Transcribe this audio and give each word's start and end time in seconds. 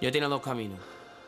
Yo 0.00 0.12
tenía 0.12 0.28
dos 0.28 0.42
caminos. 0.42 0.78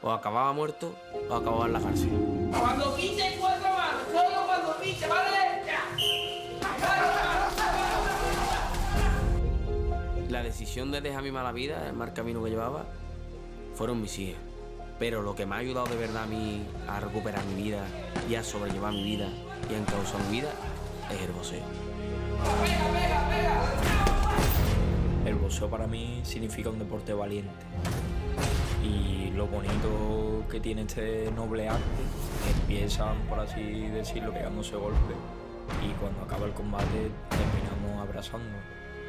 O 0.03 0.13
acababa 0.13 0.53
muerto 0.53 0.95
o 1.29 1.35
acababa 1.35 1.67
en 1.67 1.73
la 1.73 1.81
cárcel. 1.81 2.11
Cuando 2.57 2.95
pise 2.95 3.37
cuatro 3.41 3.69
manos, 3.69 4.03
solo 4.13 4.47
cuando 4.47 4.77
pise, 4.77 5.07
¿vale? 5.09 5.29
La 10.29 10.43
decisión 10.43 10.93
de 10.93 11.01
dejar 11.01 11.23
mi 11.23 11.33
mala 11.33 11.53
vida, 11.53 11.89
el 11.89 11.95
mal 11.95 12.13
camino 12.13 12.45
que 12.45 12.51
llevaba, 12.51 12.85
fueron 13.75 14.03
mis 14.03 14.19
hijas. 14.19 14.41
Pero 14.99 15.23
lo 15.23 15.35
que 15.35 15.47
me 15.47 15.55
ha 15.55 15.59
ayudado 15.59 15.87
de 15.87 15.97
verdad 15.97 16.25
a 16.25 16.27
mí 16.27 16.67
a 16.87 17.01
recuperar 17.01 17.45
mi 17.47 17.63
vida 17.63 17.87
y 18.29 18.35
a 18.35 18.45
sobrellevar 18.45 18.93
mi 18.93 19.03
vida 19.03 19.29
y 19.71 19.75
a 19.75 19.79
encauzar 19.79 20.21
mi 20.25 20.41
vida 20.41 20.51
es 21.11 21.21
el 21.23 21.33
boxeo. 21.33 21.63
El 25.25 25.35
boxeo 25.37 25.71
para 25.71 25.87
mí 25.87 26.21
significa 26.25 26.69
un 26.69 26.79
deporte 26.79 27.15
valiente. 27.15 27.51
Y 28.83 29.31
lo 29.37 29.47
bonito 29.47 30.45
que 30.51 30.61
tiene 30.61 30.83
este 30.83 31.31
noble 31.35 31.69
arte, 31.69 31.83
empiezan, 32.61 33.17
por 33.29 33.41
así 33.41 33.89
decirlo, 33.89 34.33
pegándose 34.33 34.77
golpes. 34.77 35.17
Y 35.87 35.93
cuando 36.01 36.23
acaba 36.23 36.47
el 36.47 36.53
combate, 36.53 37.11
terminamos 37.29 38.09
abrazando. 38.09 38.47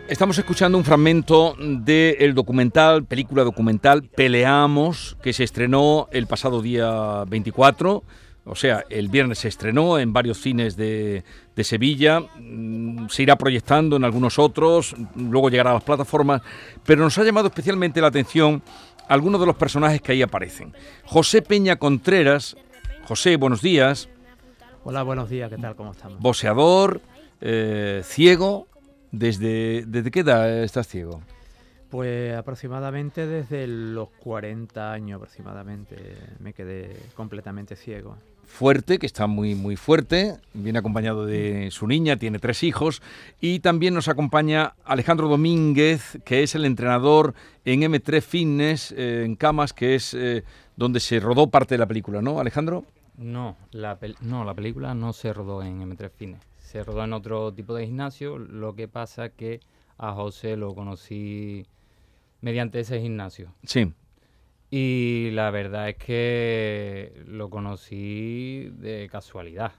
Estamos 0.07 0.39
escuchando 0.39 0.77
un 0.77 0.83
fragmento 0.83 1.55
del 1.59 2.33
documental, 2.33 3.05
película 3.05 3.43
documental 3.43 4.03
Peleamos, 4.03 5.15
que 5.21 5.33
se 5.33 5.43
estrenó 5.43 6.07
el 6.11 6.25
pasado 6.25 6.63
día 6.63 7.23
24. 7.27 8.03
O 8.45 8.55
sea, 8.55 8.83
el 8.89 9.09
viernes 9.09 9.37
se 9.37 9.47
estrenó 9.47 9.99
en 9.99 10.11
varios 10.11 10.41
cines 10.41 10.75
de, 10.75 11.23
de 11.55 11.63
Sevilla, 11.63 12.21
mm, 12.21 13.07
se 13.09 13.21
irá 13.21 13.35
proyectando 13.35 13.97
en 13.97 14.03
algunos 14.03 14.39
otros, 14.39 14.95
luego 15.15 15.51
llegará 15.51 15.69
a 15.69 15.73
las 15.75 15.83
plataformas, 15.83 16.41
pero 16.83 17.03
nos 17.03 17.15
ha 17.19 17.23
llamado 17.23 17.49
especialmente 17.49 18.01
la 18.01 18.07
atención 18.07 18.63
algunos 19.09 19.41
de 19.41 19.47
los 19.47 19.57
personajes 19.57 20.01
que 20.01 20.13
ahí 20.13 20.21
aparecen. 20.21 20.73
José 21.03 21.41
Peña 21.41 21.75
Contreras, 21.75 22.55
José, 23.05 23.35
buenos 23.35 23.61
días. 23.61 24.07
Hola, 24.85 25.03
buenos 25.03 25.29
días, 25.29 25.49
¿qué 25.49 25.57
tal? 25.57 25.75
¿Cómo 25.75 25.91
estamos? 25.91 26.19
Boxeador, 26.21 27.01
eh, 27.41 28.01
ciego, 28.05 28.69
¿Desde, 29.11 29.85
¿Desde 29.87 30.11
qué 30.11 30.19
edad 30.19 30.63
estás 30.63 30.87
ciego? 30.87 31.21
Pues 31.89 32.35
aproximadamente 32.35 33.25
desde 33.25 33.65
los 33.65 34.09
40 34.19 34.91
años 34.91 35.15
aproximadamente 35.17 35.95
me 36.39 36.53
quedé 36.53 36.95
completamente 37.15 37.75
ciego. 37.75 38.15
Fuerte, 38.49 38.99
que 38.99 39.05
está 39.05 39.27
muy 39.27 39.55
muy 39.55 39.77
fuerte, 39.77 40.37
viene 40.53 40.79
acompañado 40.79 41.25
de 41.25 41.69
su 41.71 41.87
niña, 41.87 42.17
tiene 42.17 42.39
tres 42.39 42.63
hijos 42.63 43.01
y 43.39 43.59
también 43.59 43.93
nos 43.93 44.09
acompaña 44.09 44.73
Alejandro 44.83 45.29
Domínguez, 45.29 46.19
que 46.25 46.43
es 46.43 46.55
el 46.55 46.65
entrenador 46.65 47.35
en 47.63 47.81
M3 47.81 48.21
Fitness 48.21 48.91
eh, 48.91 49.23
en 49.23 49.35
Camas, 49.35 49.71
que 49.71 49.95
es 49.95 50.13
eh, 50.13 50.43
donde 50.75 50.99
se 50.99 51.21
rodó 51.21 51.49
parte 51.49 51.75
de 51.75 51.79
la 51.79 51.87
película, 51.87 52.21
¿no, 52.21 52.39
Alejandro? 52.39 52.83
No 53.15 53.55
la, 53.71 53.97
no, 54.19 54.43
la 54.43 54.53
película 54.53 54.93
no 54.93 55.13
se 55.13 55.31
rodó 55.31 55.63
en 55.63 55.81
M3 55.81 56.09
Fitness 56.09 56.49
se 56.69 56.83
rodó 56.83 57.03
en 57.03 57.13
otro 57.13 57.51
tipo 57.51 57.73
de 57.73 57.87
gimnasio. 57.87 58.37
Lo 58.37 58.75
que 58.75 58.87
pasa 58.87 59.29
que 59.29 59.59
a 59.97 60.13
José 60.13 60.55
lo 60.55 60.75
conocí 60.75 61.65
mediante 62.41 62.79
ese 62.79 63.01
gimnasio. 63.01 63.55
Sí. 63.63 63.91
Y 64.71 65.31
la 65.31 65.49
verdad 65.49 65.89
es 65.89 65.95
que 65.97 67.23
lo 67.25 67.49
conocí 67.49 68.69
de 68.77 69.09
casualidad. 69.11 69.71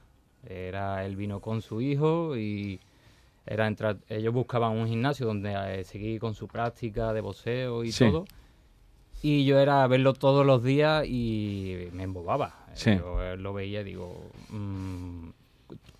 Era 0.48 1.04
él 1.04 1.16
vino 1.16 1.40
con 1.40 1.62
su 1.62 1.80
hijo 1.80 2.36
y 2.36 2.80
era 3.46 3.66
entrar, 3.66 3.98
ellos 4.08 4.32
buscaban 4.32 4.72
un 4.72 4.88
gimnasio 4.88 5.26
donde 5.26 5.54
eh, 5.54 5.84
seguir 5.84 6.20
con 6.20 6.34
su 6.34 6.48
práctica 6.48 7.12
de 7.12 7.20
boxeo 7.20 7.84
y 7.84 7.92
todo. 7.92 8.24
Y 9.22 9.44
yo 9.44 9.58
era 9.58 9.86
verlo 9.86 10.14
todos 10.14 10.46
los 10.46 10.64
días 10.64 11.04
y 11.06 11.88
me 11.92 12.04
embobaba. 12.04 12.66
Sí. 12.74 12.96
Yo 12.96 13.22
eh, 13.22 13.36
lo 13.36 13.52
veía 13.52 13.82
y 13.82 13.84
digo, 13.84 14.30
mmm, 14.48 15.28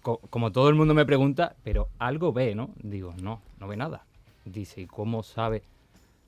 como 0.03 0.51
todo 0.53 0.69
el 0.69 0.75
mundo 0.75 0.95
me 0.95 1.05
pregunta, 1.05 1.55
pero 1.63 1.89
algo 1.99 2.33
ve, 2.33 2.55
¿no? 2.55 2.71
Digo, 2.83 3.15
no, 3.21 3.43
no 3.59 3.69
ve 3.69 3.77
nada. 3.77 4.05
Dice, 4.45 4.81
¿y 4.81 4.87
cómo 4.87 5.23
sabe? 5.23 5.63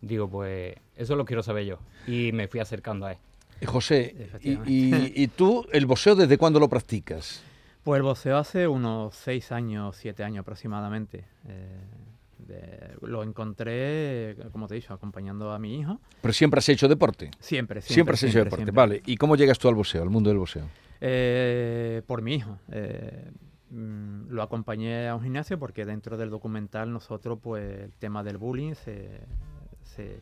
Digo, 0.03 0.29
pues 0.29 0.75
eso 0.97 1.15
lo 1.17 1.25
quiero 1.25 1.43
saber 1.43 1.65
yo. 1.65 1.79
Y 2.07 2.33
me 2.33 2.49
fui 2.49 2.61
acercando 2.61 3.07
a 3.07 3.13
él. 3.13 3.19
Eh, 3.61 3.67
José, 3.67 4.31
y, 4.43 5.29
tú 5.29 5.65
el 5.73 5.87
boxeo 5.87 6.17
desde 6.17 6.37
cuándo 6.37 6.59
lo 6.59 6.69
practicas? 6.69 7.43
Pues 7.85 7.99
el 7.99 8.03
boxeo 8.03 8.37
hace 8.37 8.67
unos 8.67 9.15
seis 9.15 9.53
años, 9.53 9.97
siete 9.97 10.25
años 10.25 10.43
aproximadamente. 10.43 11.25
Eh, 11.49 12.97
lo 13.01 13.23
encontré, 13.23 14.37
como 14.51 14.67
te 14.67 14.75
he 14.75 14.81
dicho, 14.81 14.93
acompañando 14.93 15.53
a 15.53 15.59
mi 15.59 15.79
hijo. 15.79 16.01
¿Pero 16.21 16.35
siempre 16.35 16.59
has 16.59 16.69
hecho 16.69 16.89
deporte? 16.89 17.31
Siempre, 17.39 17.81
siempre. 17.81 17.95
Siempre 17.95 18.15
has 18.15 18.23
hecho 18.25 18.45
deporte, 18.45 18.71
vale. 18.73 19.03
¿Y 19.07 19.17
cómo 19.17 19.37
llegas 19.37 19.59
tú 19.59 19.69
al 19.69 19.75
boxeo, 19.75 20.03
al 20.03 20.11
mundo 20.11 20.29
del 20.31 20.39
boxeo? 20.39 20.67
Eh, 21.01 22.03
por 22.07 22.21
mi 22.21 22.35
hijo. 22.35 22.59
Mm, 23.71 24.29
lo 24.29 24.43
acompañé 24.43 25.09
a 25.09 25.15
un 25.15 25.23
gimnasio 25.23 25.59
porque 25.59 25.87
dentro 25.87 26.19
del 26.19 26.29
documental 26.29 26.93
nosotros, 26.93 27.39
pues 27.41 27.85
el 27.85 27.95
tema 27.95 28.23
del 28.23 28.37
bullying 28.37 28.75
se, 28.75 29.09
se, 29.85 30.19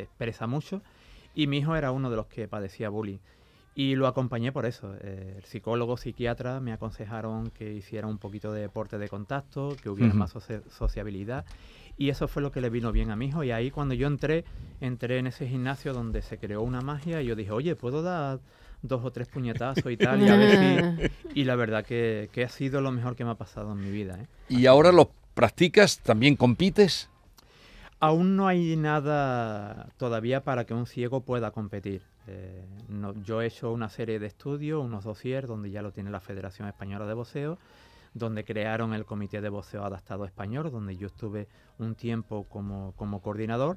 expresa 0.00 0.46
mucho 0.46 0.82
y 1.34 1.46
mi 1.46 1.58
hijo 1.58 1.76
era 1.76 1.92
uno 1.92 2.10
de 2.10 2.16
los 2.16 2.26
que 2.26 2.48
padecía 2.48 2.88
bullying. 2.88 3.18
Y 3.74 3.94
lo 3.94 4.08
acompañé 4.08 4.50
por 4.50 4.66
eso. 4.66 4.94
Eh, 5.00 5.34
el 5.38 5.44
psicólogo, 5.44 5.96
psiquiatra 5.96 6.60
me 6.60 6.72
aconsejaron 6.72 7.50
que 7.50 7.72
hiciera 7.72 8.08
un 8.08 8.18
poquito 8.18 8.52
de 8.52 8.62
deporte 8.62 8.98
de 8.98 9.08
contacto, 9.08 9.76
que 9.80 9.88
hubiera 9.88 10.12
más 10.12 10.34
sociabilidad. 10.68 11.44
Y 11.96 12.10
eso 12.10 12.26
fue 12.26 12.42
lo 12.42 12.50
que 12.50 12.60
le 12.60 12.68
vino 12.68 12.90
bien 12.90 13.10
a 13.10 13.16
mi 13.16 13.26
hijo. 13.26 13.44
Y 13.44 13.52
ahí 13.52 13.70
cuando 13.70 13.94
yo 13.94 14.08
entré, 14.08 14.44
entré 14.80 15.18
en 15.18 15.28
ese 15.28 15.46
gimnasio 15.46 15.94
donde 15.94 16.20
se 16.20 16.36
creó 16.38 16.62
una 16.62 16.80
magia 16.80 17.22
y 17.22 17.26
yo 17.26 17.36
dije, 17.36 17.52
oye, 17.52 17.76
¿puedo 17.76 18.02
dar 18.02 18.40
dos 18.82 19.04
o 19.04 19.10
tres 19.10 19.28
puñetazos 19.28 19.90
y 19.90 19.96
tal, 19.96 20.22
y 20.22 20.28
a 20.28 20.36
ver 20.36 20.90
si... 20.96 21.10
Y 21.40 21.44
la 21.44 21.56
verdad 21.56 21.84
que, 21.84 22.28
ha 22.44 22.48
sido 22.48 22.80
lo 22.80 22.90
mejor 22.90 23.16
que 23.16 23.24
me 23.24 23.30
ha 23.30 23.34
pasado 23.36 23.72
en 23.72 23.80
mi 23.80 23.90
vida. 23.90 24.18
¿eh? 24.20 24.26
¿Y 24.48 24.66
ahora 24.66 24.92
lo 24.92 25.10
practicas? 25.34 26.00
¿También 26.00 26.36
compites? 26.36 27.08
Aún 28.00 28.36
no 28.36 28.48
hay 28.48 28.76
nada 28.76 29.90
todavía 29.98 30.42
para 30.42 30.64
que 30.64 30.74
un 30.74 30.86
ciego 30.86 31.20
pueda 31.20 31.50
competir. 31.50 32.02
Eh, 32.26 32.64
yo 33.24 33.42
he 33.42 33.46
hecho 33.46 33.72
una 33.72 33.88
serie 33.88 34.18
de 34.18 34.26
estudios, 34.26 34.82
unos 34.82 35.04
dossiers, 35.04 35.46
donde 35.46 35.70
ya 35.70 35.82
lo 35.82 35.92
tiene 35.92 36.10
la 36.10 36.20
Federación 36.20 36.66
Española 36.66 37.06
de 37.06 37.14
Boxeo, 37.14 37.58
donde 38.14 38.44
crearon 38.44 38.94
el 38.94 39.04
Comité 39.04 39.40
de 39.40 39.50
Boxeo 39.50 39.84
Adaptado 39.84 40.24
Español, 40.24 40.70
donde 40.70 40.96
yo 40.96 41.08
estuve 41.08 41.46
un 41.78 41.94
tiempo 41.94 42.46
como, 42.48 42.92
como 42.96 43.20
coordinador 43.20 43.76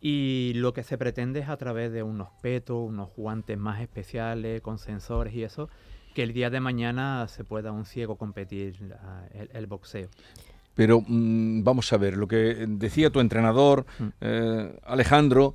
y 0.00 0.52
lo 0.54 0.72
que 0.72 0.82
se 0.82 0.96
pretende 0.96 1.40
es 1.40 1.48
a 1.48 1.56
través 1.58 1.92
de 1.92 2.02
unos 2.02 2.28
petos, 2.40 2.88
unos 2.88 3.10
guantes 3.14 3.58
más 3.58 3.80
especiales, 3.80 4.62
con 4.62 4.78
sensores 4.78 5.34
y 5.34 5.44
eso, 5.44 5.68
que 6.14 6.22
el 6.22 6.32
día 6.32 6.48
de 6.48 6.60
mañana 6.60 7.28
se 7.28 7.44
pueda 7.44 7.70
un 7.70 7.84
ciego 7.84 8.16
competir 8.16 8.96
ah, 9.02 9.24
el, 9.32 9.66
boxeo. 9.66 10.08
Pero 10.74 11.02
mm, 11.06 11.62
vamos 11.62 11.92
a 11.92 11.96
ver, 11.96 12.16
lo 12.16 12.26
que 12.28 12.66
decía 12.68 13.10
tu 13.10 13.20
entrenador, 13.20 13.86
mm. 13.98 14.04
eh, 14.20 14.78
Alejandro, 14.84 15.54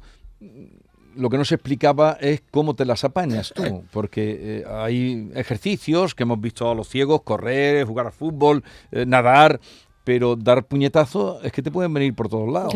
lo 1.15 1.29
que 1.29 1.37
no 1.37 1.45
se 1.45 1.55
explicaba 1.55 2.17
es 2.19 2.43
cómo 2.51 2.75
te 2.75 2.85
las 2.85 3.03
apañas 3.03 3.53
tú, 3.55 3.83
porque 3.91 4.59
eh, 4.59 4.65
hay 4.69 5.31
ejercicios 5.33 6.13
que 6.13 6.23
hemos 6.23 6.39
visto 6.39 6.69
a 6.69 6.75
los 6.75 6.89
ciegos, 6.89 7.21
correr, 7.23 7.85
jugar 7.85 8.07
al 8.07 8.11
fútbol, 8.11 8.63
eh, 8.91 9.05
nadar, 9.05 9.59
pero 10.03 10.35
dar 10.35 10.65
puñetazos 10.65 11.43
es 11.43 11.51
que 11.51 11.61
te 11.61 11.71
pueden 11.71 11.93
venir 11.93 12.13
por 12.13 12.29
todos 12.29 12.51
lados. 12.51 12.73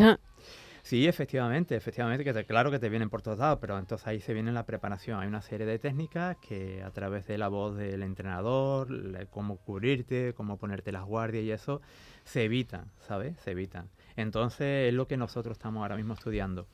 Sí, 0.82 1.06
efectivamente, 1.06 1.76
efectivamente, 1.76 2.24
que 2.24 2.44
claro 2.44 2.70
que 2.70 2.78
te 2.78 2.88
vienen 2.88 3.10
por 3.10 3.22
todos 3.22 3.38
lados, 3.38 3.58
pero 3.60 3.78
entonces 3.78 4.06
ahí 4.06 4.20
se 4.20 4.32
viene 4.32 4.50
la 4.52 4.64
preparación. 4.64 5.20
Hay 5.20 5.28
una 5.28 5.42
serie 5.42 5.66
de 5.66 5.78
técnicas 5.78 6.36
que 6.38 6.82
a 6.82 6.90
través 6.90 7.26
de 7.26 7.38
la 7.38 7.48
voz 7.48 7.76
del 7.76 8.02
entrenador, 8.02 8.88
cómo 9.30 9.56
cubrirte, 9.58 10.34
cómo 10.34 10.56
ponerte 10.56 10.90
las 10.92 11.04
guardias 11.04 11.44
y 11.44 11.52
eso, 11.52 11.80
se 12.24 12.44
evitan, 12.44 12.90
¿sabes? 13.06 13.38
Se 13.40 13.52
evitan. 13.52 13.90
Entonces 14.16 14.88
es 14.88 14.94
lo 14.94 15.06
que 15.06 15.16
nosotros 15.16 15.56
estamos 15.56 15.82
ahora 15.82 15.96
mismo 15.96 16.14
estudiando. 16.14 16.66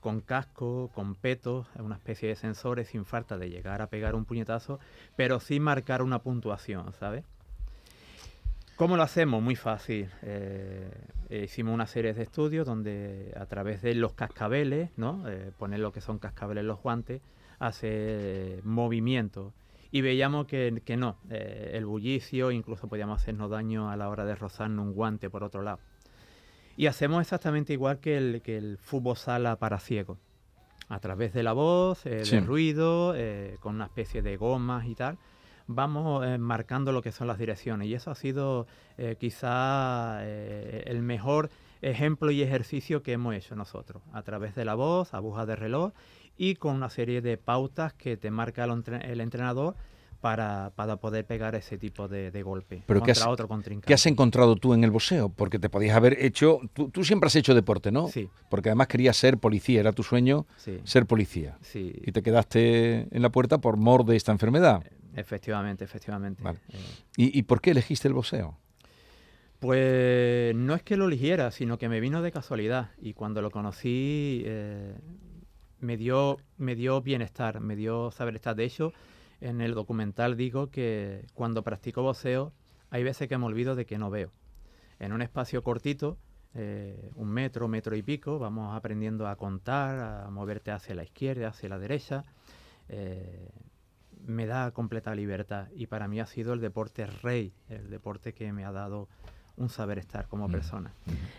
Con 0.00 0.20
casco, 0.20 0.90
con 0.94 1.14
petos, 1.14 1.68
una 1.78 1.94
especie 1.94 2.28
de 2.28 2.34
sensores 2.34 2.88
sin 2.88 3.04
falta 3.04 3.38
de 3.38 3.50
llegar 3.50 3.82
a 3.82 3.86
pegar 3.86 4.16
un 4.16 4.24
puñetazo, 4.24 4.80
pero 5.16 5.38
sin 5.38 5.62
marcar 5.62 6.02
una 6.02 6.18
puntuación, 6.20 6.92
¿sabes? 6.94 7.24
¿Cómo 8.82 8.96
lo 8.96 9.04
hacemos? 9.04 9.40
Muy 9.40 9.54
fácil. 9.54 10.08
Eh, 10.22 10.90
hicimos 11.44 11.72
una 11.72 11.86
serie 11.86 12.14
de 12.14 12.24
estudios 12.24 12.66
donde 12.66 13.32
a 13.36 13.46
través 13.46 13.80
de 13.80 13.94
los 13.94 14.14
cascabeles, 14.14 14.90
¿no? 14.96 15.22
Eh, 15.28 15.52
poner 15.56 15.78
lo 15.78 15.92
que 15.92 16.00
son 16.00 16.18
cascabeles 16.18 16.62
en 16.62 16.66
los 16.66 16.82
guantes, 16.82 17.22
hace 17.60 18.58
movimiento. 18.64 19.54
Y 19.92 20.00
veíamos 20.00 20.48
que, 20.48 20.96
no, 20.98 21.16
eh, 21.30 21.70
el 21.74 21.86
bullicio, 21.86 22.50
incluso 22.50 22.88
podíamos 22.88 23.22
hacernos 23.22 23.52
daño 23.52 23.88
a 23.88 23.96
la 23.96 24.08
hora 24.08 24.24
de 24.24 24.34
rozarnos 24.34 24.84
un 24.84 24.94
guante 24.94 25.30
por 25.30 25.44
otro 25.44 25.62
lado. 25.62 25.78
Y 26.76 26.86
hacemos 26.86 27.20
exactamente 27.20 27.72
igual 27.72 28.00
que 28.00 28.16
el, 28.16 28.42
que 28.42 28.56
el 28.56 28.78
fútbol 28.78 29.16
sala 29.16 29.60
para 29.60 29.78
ciegos. 29.78 30.18
A 30.88 30.98
través 30.98 31.32
de 31.32 31.44
la 31.44 31.52
voz, 31.52 32.02
del 32.02 32.44
ruido, 32.44 33.14
con 33.60 33.76
una 33.76 33.84
especie 33.84 34.22
de 34.22 34.36
gomas 34.36 34.86
y 34.86 34.96
tal 34.96 35.18
vamos 35.66 36.26
eh, 36.26 36.38
marcando 36.38 36.92
lo 36.92 37.02
que 37.02 37.12
son 37.12 37.26
las 37.26 37.38
direcciones 37.38 37.88
y 37.88 37.94
eso 37.94 38.10
ha 38.10 38.14
sido 38.14 38.66
eh, 38.98 39.16
quizá 39.18 40.18
eh, 40.22 40.84
el 40.86 41.02
mejor 41.02 41.50
ejemplo 41.80 42.30
y 42.30 42.42
ejercicio 42.42 43.02
que 43.02 43.12
hemos 43.12 43.34
hecho 43.34 43.56
nosotros, 43.56 44.02
a 44.12 44.22
través 44.22 44.54
de 44.54 44.64
la 44.64 44.74
voz, 44.74 45.14
agujas 45.14 45.46
de 45.46 45.56
reloj 45.56 45.92
y 46.36 46.54
con 46.56 46.76
una 46.76 46.88
serie 46.90 47.20
de 47.20 47.36
pautas 47.36 47.92
que 47.92 48.16
te 48.16 48.30
marca 48.30 48.64
el, 48.64 48.70
entre- 48.70 49.12
el 49.12 49.20
entrenador 49.20 49.74
para, 50.20 50.70
para 50.76 50.96
poder 50.96 51.26
pegar 51.26 51.56
ese 51.56 51.78
tipo 51.78 52.06
de, 52.06 52.30
de 52.30 52.42
golpe 52.44 52.84
Pero 52.86 53.00
¿qué 53.00 53.06
contra 53.12 53.24
has- 53.24 53.28
otro 53.28 53.48
contrincante. 53.48 53.88
¿Qué 53.88 53.94
has 53.94 54.06
encontrado 54.06 54.54
tú 54.54 54.72
en 54.72 54.84
el 54.84 54.92
boxeo? 54.92 55.28
Porque 55.30 55.58
te 55.58 55.68
podías 55.68 55.96
haber 55.96 56.16
hecho... 56.24 56.60
Tú, 56.72 56.90
tú 56.90 57.02
siempre 57.02 57.26
has 57.26 57.34
hecho 57.34 57.54
deporte, 57.56 57.90
¿no? 57.90 58.06
Sí. 58.06 58.28
Porque 58.48 58.68
además 58.68 58.86
querías 58.86 59.16
ser 59.16 59.38
policía, 59.38 59.80
era 59.80 59.90
tu 59.92 60.04
sueño 60.04 60.46
Sí, 60.56 60.78
ser 60.84 61.06
policía. 61.06 61.58
sí, 61.60 61.92
Y 62.06 62.12
te 62.12 62.22
quedaste 62.22 63.08
en 63.10 63.20
la 63.22 63.30
puerta 63.30 63.58
por 63.58 63.76
mor 63.76 64.04
de 64.04 64.14
esta 64.14 64.30
enfermedad. 64.30 64.84
Efectivamente, 65.14 65.84
efectivamente. 65.84 66.42
Vale. 66.42 66.58
Eh, 66.70 66.78
¿Y, 67.16 67.38
y 67.38 67.42
por 67.42 67.60
qué 67.60 67.70
elegiste 67.72 68.08
el 68.08 68.14
boxeo? 68.14 68.58
Pues 69.58 70.54
no 70.56 70.74
es 70.74 70.82
que 70.82 70.96
lo 70.96 71.06
eligiera, 71.06 71.52
sino 71.52 71.78
que 71.78 71.88
me 71.88 72.00
vino 72.00 72.20
de 72.20 72.32
casualidad 72.32 72.90
y 73.00 73.12
cuando 73.14 73.42
lo 73.42 73.50
conocí 73.52 74.42
eh, 74.44 74.92
me, 75.78 75.96
dio, 75.96 76.38
me 76.56 76.74
dio 76.74 77.00
bienestar, 77.00 77.60
me 77.60 77.76
dio 77.76 78.10
saber 78.10 78.34
estar. 78.34 78.56
De 78.56 78.64
hecho, 78.64 78.92
en 79.40 79.60
el 79.60 79.74
documental 79.74 80.36
digo 80.36 80.68
que 80.70 81.26
cuando 81.34 81.62
practico 81.62 82.02
boxeo 82.02 82.52
hay 82.90 83.04
veces 83.04 83.28
que 83.28 83.38
me 83.38 83.44
olvido 83.46 83.76
de 83.76 83.86
que 83.86 83.98
no 83.98 84.10
veo. 84.10 84.32
En 84.98 85.12
un 85.12 85.22
espacio 85.22 85.62
cortito, 85.62 86.18
eh, 86.54 87.10
un 87.14 87.28
metro, 87.28 87.68
metro 87.68 87.94
y 87.94 88.02
pico, 88.02 88.40
vamos 88.40 88.76
aprendiendo 88.76 89.28
a 89.28 89.36
contar, 89.36 90.24
a 90.26 90.30
moverte 90.30 90.72
hacia 90.72 90.96
la 90.96 91.04
izquierda, 91.04 91.48
hacia 91.48 91.68
la 91.68 91.78
derecha. 91.78 92.24
eh, 92.88 93.48
me 94.26 94.46
da 94.46 94.70
completa 94.70 95.14
libertad 95.14 95.66
y 95.74 95.86
para 95.86 96.08
mí 96.08 96.20
ha 96.20 96.26
sido 96.26 96.52
el 96.52 96.60
deporte 96.60 97.06
rey, 97.06 97.52
el 97.68 97.90
deporte 97.90 98.32
que 98.32 98.52
me 98.52 98.64
ha 98.64 98.72
dado 98.72 99.08
un 99.54 99.68
saber 99.68 99.98
estar 99.98 100.28
como 100.28 100.48
persona. 100.48 100.92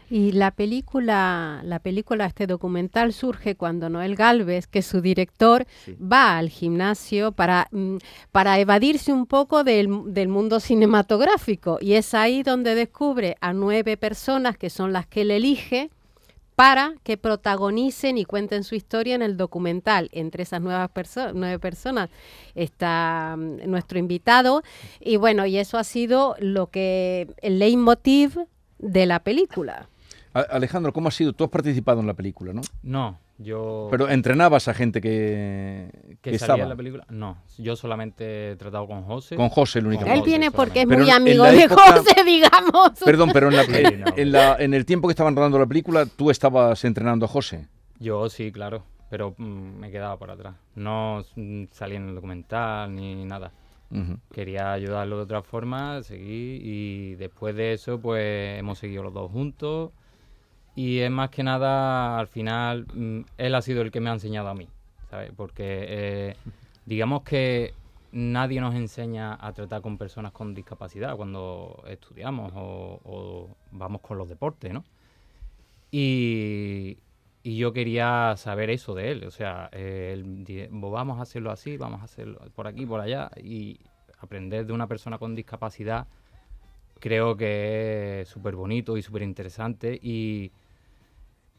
Y 0.09 0.33
la 0.33 0.51
película, 0.51 1.61
la 1.63 1.79
película, 1.79 2.27
este 2.27 2.45
documental 2.45 3.11
surge 3.11 3.55
cuando 3.55 3.89
Noel 3.89 4.15
Galvez, 4.15 4.67
que 4.67 4.79
es 4.79 4.85
su 4.85 5.01
director, 5.01 5.65
Sí. 5.83 5.95
va 5.99 6.37
al 6.37 6.49
gimnasio 6.49 7.31
para, 7.31 7.67
mm, 7.71 7.97
para 8.31 8.59
evadirse 8.59 9.11
un 9.11 9.25
poco 9.25 9.63
del, 9.63 10.13
del 10.13 10.27
mundo 10.27 10.59
cinematográfico. 10.59 11.79
Y 11.81 11.93
es 11.93 12.13
ahí 12.13 12.43
donde 12.43 12.75
descubre 12.75 13.35
a 13.41 13.51
nueve 13.51 13.97
personas 13.97 14.57
que 14.57 14.69
son 14.69 14.93
las 14.93 15.07
que 15.07 15.21
él 15.21 15.31
elige 15.31 15.89
para 16.55 16.93
que 17.03 17.17
protagonicen 17.17 18.17
y 18.17 18.25
cuenten 18.25 18.63
su 18.63 18.75
historia 18.75 19.15
en 19.15 19.21
el 19.21 19.37
documental. 19.37 20.09
Entre 20.11 20.43
esas 20.43 20.61
nuevas 20.61 20.89
perso- 20.93 21.31
nueve 21.33 21.59
personas 21.59 22.09
está 22.55 23.35
mm, 23.37 23.69
nuestro 23.69 23.99
invitado. 23.99 24.63
Y 24.99 25.17
bueno, 25.17 25.45
y 25.45 25.57
eso 25.57 25.77
ha 25.77 25.83
sido 25.83 26.35
lo 26.39 26.67
que 26.67 27.27
el 27.41 27.59
leitmotiv 27.59 28.37
de 28.79 29.05
la 29.05 29.19
película. 29.19 29.87
Alejandro, 30.33 30.91
¿cómo 30.93 31.09
ha 31.09 31.11
sido? 31.11 31.33
Tú 31.33 31.43
has 31.43 31.49
participado 31.51 31.99
en 32.01 32.07
la 32.07 32.15
película, 32.15 32.53
¿no? 32.53 32.61
No, 32.81 33.19
yo... 33.37 33.87
Pero 33.91 34.09
entrenabas 34.09 34.67
a 34.67 34.73
gente 34.73 35.01
que, 35.01 35.89
que 36.21 36.31
que 36.31 36.39
salía 36.39 36.53
estaba 36.55 36.63
en 36.63 36.69
la 36.69 36.75
película. 36.75 37.05
No, 37.09 37.37
yo 37.57 37.75
solamente 37.75 38.51
he 38.51 38.55
tratado 38.55 38.87
con 38.87 39.03
José. 39.03 39.35
con 39.35 39.49
José 39.49 39.79
el 39.79 39.87
único. 39.87 40.05
Él 40.05 40.21
viene 40.23 40.51
porque 40.51 40.81
es 40.81 40.87
muy 40.87 41.09
amigo 41.09 41.43
de 41.43 41.63
época- 41.63 41.81
José, 41.97 42.15
digamos. 42.25 42.91
Perdón, 43.03 43.31
pero 43.33 43.49
en, 43.49 43.55
la- 43.57 43.63
Sí, 43.65 43.71
en- 43.83 43.99
no. 44.01 44.05
en 44.15 44.31
la- 44.31 44.55
en 44.59 44.73
el 44.73 44.85
tiempo 44.85 45.07
que 45.07 45.11
estaban 45.13 45.35
rodando 45.35 45.57
la 45.59 45.65
película, 45.65 46.05
tú 46.05 46.29
estabas 46.29 46.83
entrenando 46.85 47.25
a 47.25 47.29
José. 47.29 47.67
Yo 47.99 48.29
sí, 48.29 48.51
claro, 48.51 48.83
pero 49.09 49.33
mm, 49.37 49.43
me 49.79 49.91
quedaba 49.91 50.17
por 50.17 50.29
atrás. 50.31 50.55
No 50.75 51.23
mm, 51.35 51.65
salí 51.71 51.95
en 51.95 52.09
el 52.09 52.15
documental 52.15 52.93
ni 52.95 53.25
nada. 53.25 53.51
Quería 54.33 54.71
ayudarlo 54.73 55.17
de 55.17 55.23
otra 55.23 55.43
forma, 55.43 56.01
seguí 56.01 56.59
y 56.63 57.15
después 57.15 57.55
de 57.55 57.73
eso 57.73 57.99
pues 57.99 58.57
hemos 58.59 58.79
seguido 58.79 59.03
los 59.03 59.13
dos 59.13 59.31
juntos 59.31 59.91
y 60.75 60.99
es 60.99 61.11
más 61.11 61.29
que 61.29 61.43
nada 61.43 62.17
al 62.19 62.27
final 62.27 62.85
mm, 62.93 63.21
él 63.37 63.55
ha 63.55 63.61
sido 63.61 63.81
el 63.81 63.91
que 63.91 63.99
me 63.99 64.09
ha 64.09 64.13
enseñado 64.13 64.49
a 64.49 64.53
mí, 64.53 64.67
¿sabes? 65.09 65.31
Porque 65.35 65.85
eh, 65.87 66.35
digamos 66.85 67.23
que 67.23 67.73
nadie 68.11 68.61
nos 68.61 68.75
enseña 68.75 69.37
a 69.39 69.53
tratar 69.53 69.81
con 69.81 69.97
personas 69.97 70.31
con 70.31 70.53
discapacidad 70.53 71.15
cuando 71.15 71.83
estudiamos 71.87 72.51
o, 72.55 72.99
o 73.03 73.55
vamos 73.71 74.01
con 74.01 74.17
los 74.17 74.29
deportes, 74.29 74.73
¿no? 74.73 74.83
Y, 75.91 76.97
y 77.43 77.57
yo 77.57 77.71
quería 77.73 78.35
saber 78.37 78.69
eso 78.69 78.95
de 78.95 79.11
él, 79.11 79.23
o 79.25 79.31
sea, 79.31 79.69
él 79.73 80.45
vamos 80.71 81.19
a 81.19 81.23
hacerlo 81.23 81.51
así, 81.51 81.77
vamos 81.77 82.01
a 82.01 82.05
hacerlo 82.05 82.39
por 82.55 82.67
aquí, 82.67 82.85
por 82.85 82.99
allá, 82.99 83.29
y 83.37 83.79
aprender 84.19 84.65
de 84.65 84.73
una 84.73 84.87
persona 84.87 85.19
con 85.19 85.35
discapacidad 85.35 86.07
creo 87.03 87.35
que 87.35 88.21
es 88.21 88.29
súper 88.29 88.55
bonito 88.55 88.95
y 88.95 89.01
súper 89.01 89.23
interesante 89.23 89.99
y 90.01 90.53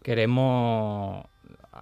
queremos 0.05 1.25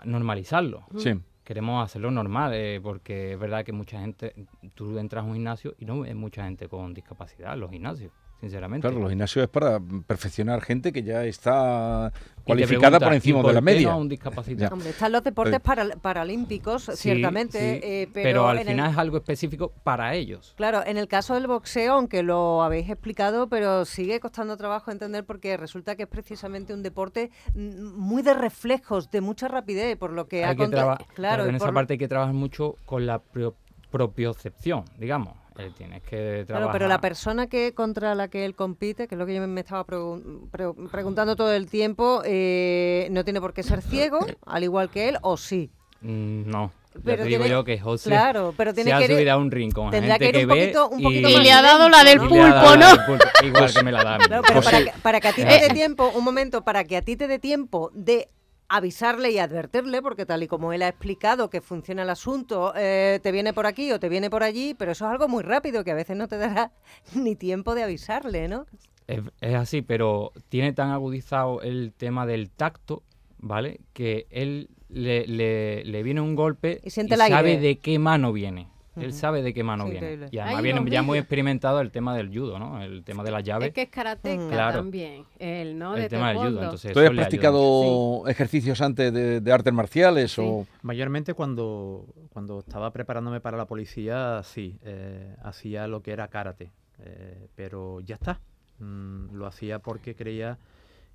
normalizarlo. 0.04 0.86
Sí. 0.96 1.20
Queremos 1.44 1.84
hacerlo 1.84 2.12
normal, 2.12 2.52
eh, 2.54 2.80
porque 2.80 3.32
es 3.32 3.38
verdad 3.38 3.64
que 3.64 3.72
mucha 3.72 4.00
gente, 4.00 4.32
tú 4.74 4.96
entras 4.98 5.24
a 5.24 5.26
un 5.26 5.34
gimnasio 5.34 5.74
y 5.76 5.84
no 5.84 6.00
ves 6.00 6.14
mucha 6.14 6.44
gente 6.44 6.68
con 6.68 6.94
discapacidad 6.94 7.54
en 7.54 7.60
los 7.60 7.70
gimnasios, 7.70 8.12
sinceramente. 8.42 8.86
Claro, 8.88 9.00
los 9.00 9.08
gimnasios 9.10 9.44
es 9.44 9.48
para 9.48 9.78
perfeccionar 10.06 10.60
gente 10.62 10.92
que 10.92 11.04
ya 11.04 11.24
está 11.24 12.12
cualificada 12.44 12.98
por 12.98 13.12
¿y 13.12 13.16
encima 13.16 13.40
de 13.40 13.52
la 13.52 13.60
media. 13.60 13.86
no 13.88 13.92
a 13.94 13.96
un 13.96 14.08
discapacitado? 14.08 14.68
Ya. 14.68 14.72
Hombre, 14.74 14.90
están 14.90 15.12
los 15.12 15.22
deportes 15.22 15.60
Pues- 15.60 15.62
paral- 15.62 15.94
paralímpicos, 16.02 16.82
Sí, 16.86 16.96
ciertamente, 16.96 17.58
sí, 17.58 17.80
eh, 17.86 18.08
pero, 18.12 18.48
al 18.48 18.58
el- 18.58 18.66
final 18.66 18.90
es 18.90 18.98
algo 18.98 19.16
específico 19.18 19.72
para 19.84 20.14
ellos. 20.16 20.54
Claro, 20.56 20.82
en 20.84 20.96
el 20.96 21.06
caso 21.06 21.34
del 21.34 21.46
boxeo, 21.46 21.94
aunque 21.94 22.24
lo 22.24 22.64
habéis 22.64 22.90
explicado, 22.90 23.48
pero 23.48 23.84
sigue 23.84 24.18
costando 24.18 24.56
trabajo 24.56 24.90
entender 24.90 25.24
porque 25.24 25.56
resulta 25.56 25.94
que 25.94 26.02
es 26.02 26.08
precisamente 26.08 26.74
un 26.74 26.82
deporte 26.82 27.30
mm, 27.54 27.94
muy 27.96 28.22
de 28.22 28.34
reflejos, 28.34 29.08
de 29.12 29.20
mucha 29.20 29.46
rapidez, 29.46 29.96
por 29.96 30.10
lo 30.12 30.26
que 30.26 30.44
ha 30.44 30.48
hay 30.50 30.56
que 30.56 30.62
conta- 30.64 30.76
traba- 30.78 30.96
Claro, 30.96 31.14
claro, 31.14 31.46
en 31.46 31.54
esa 31.54 31.70
parte 31.72 31.92
hay 31.94 31.98
que 31.98 32.08
trabajar 32.08 32.34
mucho 32.34 32.74
con 32.86 33.06
la 33.06 33.20
pro- 33.20 33.54
propiocepción, 33.90 34.84
digamos. 34.98 35.34
Eh, 35.58 35.70
tienes 35.76 36.02
que 36.02 36.44
Claro, 36.46 36.46
trabajar. 36.46 36.72
pero 36.72 36.88
la 36.88 37.00
persona 37.00 37.46
que 37.46 37.74
contra 37.74 38.14
la 38.14 38.28
que 38.28 38.44
él 38.44 38.54
compite, 38.54 39.06
que 39.08 39.14
es 39.14 39.18
lo 39.18 39.26
que 39.26 39.34
yo 39.34 39.46
me 39.46 39.60
estaba 39.60 39.84
pregun- 39.86 40.48
pre- 40.50 40.72
preguntando 40.90 41.36
todo 41.36 41.52
el 41.52 41.68
tiempo, 41.68 42.22
eh, 42.24 43.08
no 43.10 43.24
tiene 43.24 43.40
por 43.40 43.52
qué 43.52 43.62
ser 43.62 43.82
ciego, 43.82 44.18
al 44.46 44.64
igual 44.64 44.90
que 44.90 45.08
él, 45.10 45.18
o 45.22 45.36
sí. 45.36 45.70
Mm, 46.00 46.50
no. 46.50 46.72
Pero 47.04 47.16
ya 47.18 47.22
te 47.22 47.28
digo 47.28 47.38
tiene- 47.44 47.48
yo 47.48 47.64
que 47.64 47.78
José 47.78 48.10
Claro, 48.10 48.52
pero 48.54 48.74
tiene 48.74 48.90
se 48.90 48.94
ha 48.94 48.98
que 48.98 49.04
ir- 49.06 49.16
subido 49.16 49.32
a 49.32 49.36
un 49.38 49.50
rincón. 49.50 49.90
tendrá 49.90 50.18
gente 50.18 50.32
que 50.32 50.38
ir 50.40 50.44
un 50.46 50.54
ve 50.54 50.60
poquito- 50.60 50.88
un 50.90 51.00
y, 51.00 51.02
poquito 51.04 51.28
Y 51.30 51.34
más 51.36 51.42
le 51.42 51.52
ha 51.52 51.62
dado 51.62 51.88
la 51.88 52.04
del 52.04 52.18
ha 52.18 52.28
pulpo, 52.28 52.76
¿no? 52.76 52.86
del 52.88 53.04
pulpo, 53.06 53.24
Igual 53.44 53.72
que 53.74 53.82
me 53.82 53.92
la 53.92 54.04
da. 54.04 54.18
Claro, 54.18 54.42
pero 54.46 54.60
José- 54.62 54.70
para 54.70 54.84
que, 54.84 54.92
para 55.00 55.20
que 55.20 55.28
a 55.28 55.32
ti 55.32 55.42
te 55.44 55.56
Eh. 55.56 55.68
dé 55.68 55.74
tiempo, 55.74 56.12
un 56.14 56.22
momento, 56.22 56.64
para 56.64 56.84
que 56.84 56.98
a 56.98 57.02
ti 57.02 57.16
te 57.16 57.28
dé 57.28 57.38
tiempo 57.38 57.90
de 57.94 58.28
avisarle 58.76 59.30
y 59.30 59.38
advertirle, 59.38 60.00
porque 60.02 60.26
tal 60.26 60.42
y 60.42 60.48
como 60.48 60.72
él 60.72 60.82
ha 60.82 60.88
explicado 60.88 61.50
que 61.50 61.60
funciona 61.60 62.02
el 62.02 62.10
asunto, 62.10 62.72
eh, 62.76 63.20
te 63.22 63.30
viene 63.32 63.52
por 63.52 63.66
aquí 63.66 63.92
o 63.92 64.00
te 64.00 64.08
viene 64.08 64.30
por 64.30 64.42
allí, 64.42 64.74
pero 64.74 64.92
eso 64.92 65.04
es 65.04 65.10
algo 65.12 65.28
muy 65.28 65.42
rápido 65.42 65.84
que 65.84 65.90
a 65.90 65.94
veces 65.94 66.16
no 66.16 66.26
te 66.28 66.38
dará 66.38 66.72
ni 67.14 67.36
tiempo 67.36 67.74
de 67.74 67.82
avisarle, 67.82 68.48
¿no? 68.48 68.66
Es, 69.06 69.20
es 69.40 69.54
así, 69.54 69.82
pero 69.82 70.32
tiene 70.48 70.72
tan 70.72 70.90
agudizado 70.90 71.60
el 71.62 71.92
tema 71.96 72.24
del 72.24 72.50
tacto, 72.50 73.02
¿vale? 73.38 73.80
Que 73.92 74.26
él 74.30 74.70
le, 74.88 75.26
le- 75.26 75.84
le 75.84 76.02
viene 76.02 76.20
un 76.20 76.34
golpe 76.34 76.80
Y 76.84 76.90
siente 76.90 77.14
aire. 77.14 77.28
sabe 77.28 77.58
de 77.58 77.78
qué 77.78 77.98
mano 77.98 78.32
viene. 78.32 78.68
Él 78.96 79.12
sabe 79.14 79.40
de 79.42 79.54
qué 79.54 79.62
mano 79.62 79.84
Sí, 79.84 79.90
viene. 79.92 80.06
increíble. 80.06 80.28
Y 80.32 80.38
además 80.38 80.58
Ay, 80.58 80.62
viene 80.64 80.90
ya 80.90 81.02
muy 81.02 81.18
experimentado 81.18 81.80
el 81.80 81.90
tema 81.90 82.14
del 82.14 82.28
judo, 82.28 82.58
¿no? 82.58 82.82
El 82.82 83.02
tema 83.04 83.22
de 83.24 83.30
las 83.30 83.42
llaves. 83.42 83.68
Es 83.68 83.74
que 83.74 83.82
es 83.82 83.88
karateca 83.88 84.48
Claro. 84.50 84.78
también, 84.78 85.24
él, 85.38 85.78
¿no? 85.78 85.94
el 85.96 86.02
de 86.02 86.08
tema 86.10 86.28
del 86.28 86.36
judo. 86.38 86.62
Entonces 86.62 86.92
¿Tú 86.92 87.00
has 87.00 87.10
practicado 87.10 88.28
ejercicios 88.28 88.80
antes 88.82 89.12
de, 89.12 89.40
de 89.40 89.52
artes 89.52 89.72
marciales 89.72 90.32
Sí. 90.32 90.42
o 90.44 90.66
Mayormente 90.82 91.32
cuando, 91.34 92.04
cuando 92.32 92.58
estaba 92.58 92.90
preparándome 92.92 93.40
para 93.40 93.56
la 93.56 93.64
policía, 93.66 94.42
sí, 94.44 94.78
eh, 94.84 95.34
hacía 95.42 95.86
lo 95.86 96.02
que 96.02 96.12
era 96.12 96.28
karate, 96.28 96.70
eh, 96.98 97.48
pero 97.54 98.00
ya 98.00 98.16
está. 98.16 98.40
Mm, 98.78 99.34
lo 99.34 99.46
hacía 99.46 99.78
porque 99.78 100.14
creía 100.14 100.58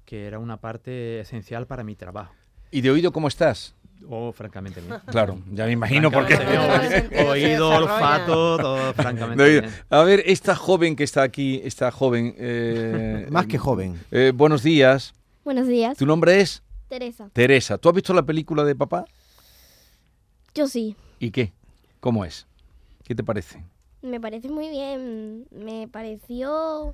que 0.05 0.25
era 0.25 0.39
una 0.39 0.57
parte 0.57 1.19
esencial 1.19 1.67
para 1.67 1.84
mi 1.84 1.96
trabajo. 1.96 2.34
¿Y 2.72 2.81
de 2.81 2.91
oído 2.91 3.12
cómo 3.12 3.27
estás? 3.27 3.75
O 4.10 4.32
francamente 4.32 4.82
bien. 4.82 4.96
Claro, 5.12 5.39
ya 5.51 5.66
me 5.66 5.72
imagino 5.72 6.12
por 6.12 6.25
qué. 6.27 6.36
Francamente 6.38 7.10
bien. 7.10 7.27
Oído, 7.27 7.70
olfato, 7.70 8.58
todo 8.58 8.94
francamente 8.94 9.50
bien. 9.50 9.66
A 9.89 10.04
ver, 10.04 10.24
esta 10.25 10.56
joven 10.56 10.96
que 10.96 11.04
está 11.04 11.24
aquí, 11.24 11.62
esta 11.63 11.92
joven. 11.92 12.34
eh, 12.38 13.27
Más 13.32 13.48
que 13.48 13.58
joven. 13.58 14.00
eh, 14.12 14.32
buenos 14.36 14.63
días. 14.63 15.13
Buenos 15.44 15.68
días, 15.68 15.98
¿Tu 15.98 16.06
nombre 16.06 16.42
es? 16.42 16.62
Teresa. 16.89 17.30
Teresa. 17.34 17.77
¿Tú 17.77 17.89
has 17.89 17.96
visto 17.96 18.13
la 18.13 18.24
película 18.24 18.63
de 18.63 18.75
papá? 18.75 19.06
Yo 20.54 20.68
sí, 20.68 20.96
¿Y 21.20 21.32
qué? 21.32 21.51
¿Cómo 22.00 22.25
es? 22.25 22.48
¿Qué 23.04 23.16
te 23.16 23.24
parece? 23.24 23.63
me 24.01 24.22
parece 24.22 24.48
muy 24.50 24.70
bien. 24.70 25.48
Me 25.51 25.88
pareció 25.89 26.94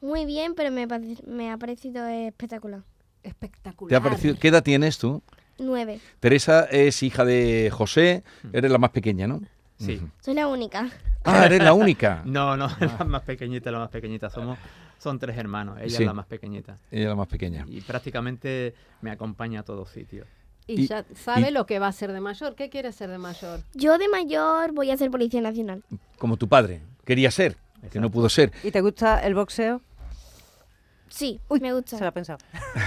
muy 0.00 0.24
bien, 0.24 0.54
pero 0.54 0.70
me, 0.70 0.86
pare- 0.86 1.16
me 1.26 1.50
ha 1.50 1.56
parecido 1.56 2.06
espectacular. 2.06 2.82
Espectacular. 3.22 3.88
¿Te 3.88 3.96
ha 3.96 4.00
parecido? 4.00 4.36
¿Qué 4.38 4.48
edad 4.48 4.62
tienes 4.62 4.98
tú? 4.98 5.22
Nueve. 5.58 6.00
Teresa 6.20 6.64
es 6.64 7.02
hija 7.02 7.24
de 7.24 7.70
José, 7.72 8.22
eres 8.52 8.70
la 8.70 8.78
más 8.78 8.90
pequeña, 8.90 9.26
¿no? 9.26 9.40
Sí. 9.78 10.00
Soy 10.20 10.34
la 10.34 10.46
única. 10.48 10.88
Ah, 11.24 11.46
eres 11.46 11.62
la 11.62 11.72
única. 11.72 12.22
No, 12.26 12.56
no, 12.56 12.68
la 12.98 13.04
más 13.04 13.22
pequeñita, 13.22 13.70
la 13.70 13.78
más 13.80 13.90
pequeñita. 13.90 14.30
Somos, 14.30 14.58
son 14.98 15.18
tres 15.18 15.36
hermanos, 15.36 15.78
ella 15.80 15.88
Sí. 15.96 16.02
es 16.02 16.06
la 16.06 16.14
más 16.14 16.26
pequeñita. 16.26 16.78
Ella 16.90 17.08
la 17.08 17.16
más 17.16 17.28
pequeña. 17.28 17.64
Y 17.68 17.80
prácticamente 17.80 18.74
me 19.00 19.10
acompaña 19.10 19.60
a 19.60 19.62
todos 19.64 19.90
sitios. 19.90 20.26
Y, 20.68 20.82
Y- 20.82 20.86
ya 20.86 21.04
sabe 21.14 21.48
y- 21.48 21.52
lo 21.52 21.66
que 21.66 21.78
va 21.80 21.88
a 21.88 21.92
ser 21.92 22.12
de 22.12 22.20
mayor. 22.20 22.54
¿Qué 22.54 22.70
quiere 22.70 22.92
ser 22.92 23.10
de 23.10 23.18
mayor? 23.18 23.60
Yo 23.74 23.98
de 23.98 24.08
mayor 24.08 24.72
voy 24.72 24.90
a 24.92 24.96
ser 24.96 25.10
Policía 25.10 25.40
Nacional. 25.40 25.82
Como 26.18 26.36
tu 26.36 26.48
padre. 26.48 26.82
Quería 27.04 27.32
ser, 27.32 27.56
que 27.90 27.98
no 27.98 28.10
pudo 28.10 28.28
ser. 28.28 28.52
¿Y 28.62 28.70
te 28.70 28.80
gusta 28.80 29.18
el 29.26 29.34
boxeo? 29.34 29.80
Sí, 31.14 31.38
Uy, 31.48 31.60
me 31.60 31.72
gusta. 31.74 31.98
Se 31.98 32.02
lo 32.02 32.08
ha 32.08 32.12
pensado. 32.12 32.38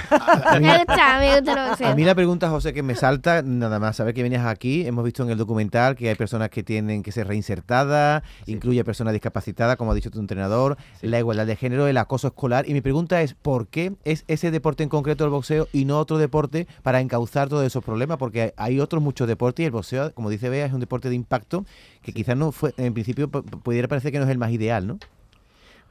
A 0.10 0.60
mí, 0.60 0.65
Me 0.65 0.77
gusta, 0.79 1.20
me 1.20 1.36
gusta 1.39 1.65
a 1.65 1.70
boxeo. 1.70 1.96
mí 1.96 2.03
la 2.03 2.15
pregunta, 2.15 2.50
José, 2.50 2.74
que 2.74 2.82
me 2.82 2.96
salta, 2.96 3.44
nada 3.44 3.77
más 3.79 3.98
saber 3.98 4.15
que 4.15 4.24
vienes 4.24 4.41
aquí, 4.41 4.86
hemos 4.88 5.05
visto 5.05 5.22
en 5.24 5.29
el 5.29 5.38
documental 5.38 5.96
que 5.96 6.10
hay 6.10 6.15
personas 6.15 6.50
que 6.50 6.63
tienen 6.63 7.03
que 7.03 7.12
ser 7.12 7.27
reinsertadas, 7.27 8.24
incluye 8.48 8.84
personas 8.84 9.13
discapacitadas, 9.13 9.75
como 9.77 9.91
ha 9.91 9.96
dicho 9.96 10.10
tu 10.10 10.20
entrenador, 10.20 10.75
Sí. 11.00 11.08
la 11.08 11.20
igualdad 11.20 11.46
de 11.46 11.55
género, 11.55 11.88
el 11.88 11.98
acoso 11.98 12.27
escolar. 12.27 12.67
Y 12.67 12.74
mi 12.74 12.82
pregunta 12.82 13.22
es, 13.22 13.36
¿por 13.36 13.67
qué 13.67 13.94
es 14.05 14.24
ese 14.27 14.50
deporte 14.50 14.82
en 14.84 14.89
concreto 14.89 15.24
el 15.24 15.29
boxeo 15.29 15.67
y 15.72 15.86
no 15.86 16.00
otro 16.00 16.17
deporte 16.17 16.67
para 16.82 17.01
encauzar 17.01 17.48
todos 17.48 17.63
esos 17.65 17.84
problemas? 17.84 18.17
Porque 18.17 18.53
hay 18.58 18.79
otros 18.79 19.03
muchos 19.03 19.27
deportes 19.27 19.63
y 19.63 19.65
el 19.67 19.72
boxeo, 19.72 20.13
como 20.15 20.32
dice 20.32 20.50
Bea, 20.50 20.65
es 20.65 20.74
un 20.74 20.79
deporte 20.79 21.10
de 21.10 21.15
impacto 21.15 21.63
que 22.01 22.12
quizás 22.12 22.36
no 22.36 22.51
fue, 22.51 22.74
en 22.77 22.94
principio 22.94 23.29
pu- 23.29 23.44
pudiera 23.62 23.88
parecer 23.88 24.12
que 24.12 24.17
no 24.20 24.25
es 24.25 24.32
el 24.32 24.38
más 24.39 24.51
ideal, 24.51 24.88
¿no? 24.88 24.98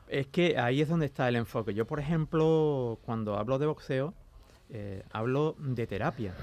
Es 0.09 0.27
que 0.29 0.59
ahí 0.59 0.81
es 0.81 0.89
donde 0.89 1.07
está 1.07 1.29
el 1.29 1.37
enfoque. 1.37 1.75
Yo, 1.75 1.87
por 1.87 2.01
ejemplo, 2.01 2.99
cuando 3.05 3.37
hablo 3.37 3.59
de 3.59 3.67
boxeo, 3.67 4.15
eh, 4.71 5.03
hablo 5.13 5.57
de 5.59 5.87
terapia. 5.87 6.35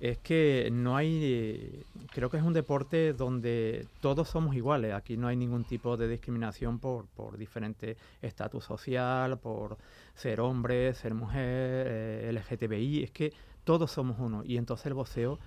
Es 0.00 0.18
que 0.18 0.68
no 0.70 0.96
hay, 0.96 1.84
creo 2.12 2.30
que 2.30 2.36
es 2.36 2.44
un 2.44 2.52
deporte 2.52 3.12
donde 3.12 3.84
todos 4.00 4.28
somos 4.28 4.54
iguales. 4.54 4.94
Aquí 4.94 5.16
no 5.16 5.26
hay 5.26 5.34
ningún 5.34 5.64
tipo 5.64 5.96
de 5.96 6.06
discriminación 6.06 6.78
por, 6.78 7.06
por 7.08 7.36
diferente 7.36 7.96
estatus 8.22 8.64
social, 8.64 9.38
por 9.38 9.76
ser 10.14 10.40
hombre, 10.40 10.94
ser 10.94 11.14
mujer, 11.14 11.86
eh, 11.88 12.30
LGTBI. 12.32 13.02
Es 13.02 13.10
que 13.10 13.32
todos 13.64 13.90
somos 13.90 14.20
uno. 14.20 14.44
Y 14.44 14.56
entonces 14.56 14.86
el 14.86 14.94
boxeo, 14.94 15.40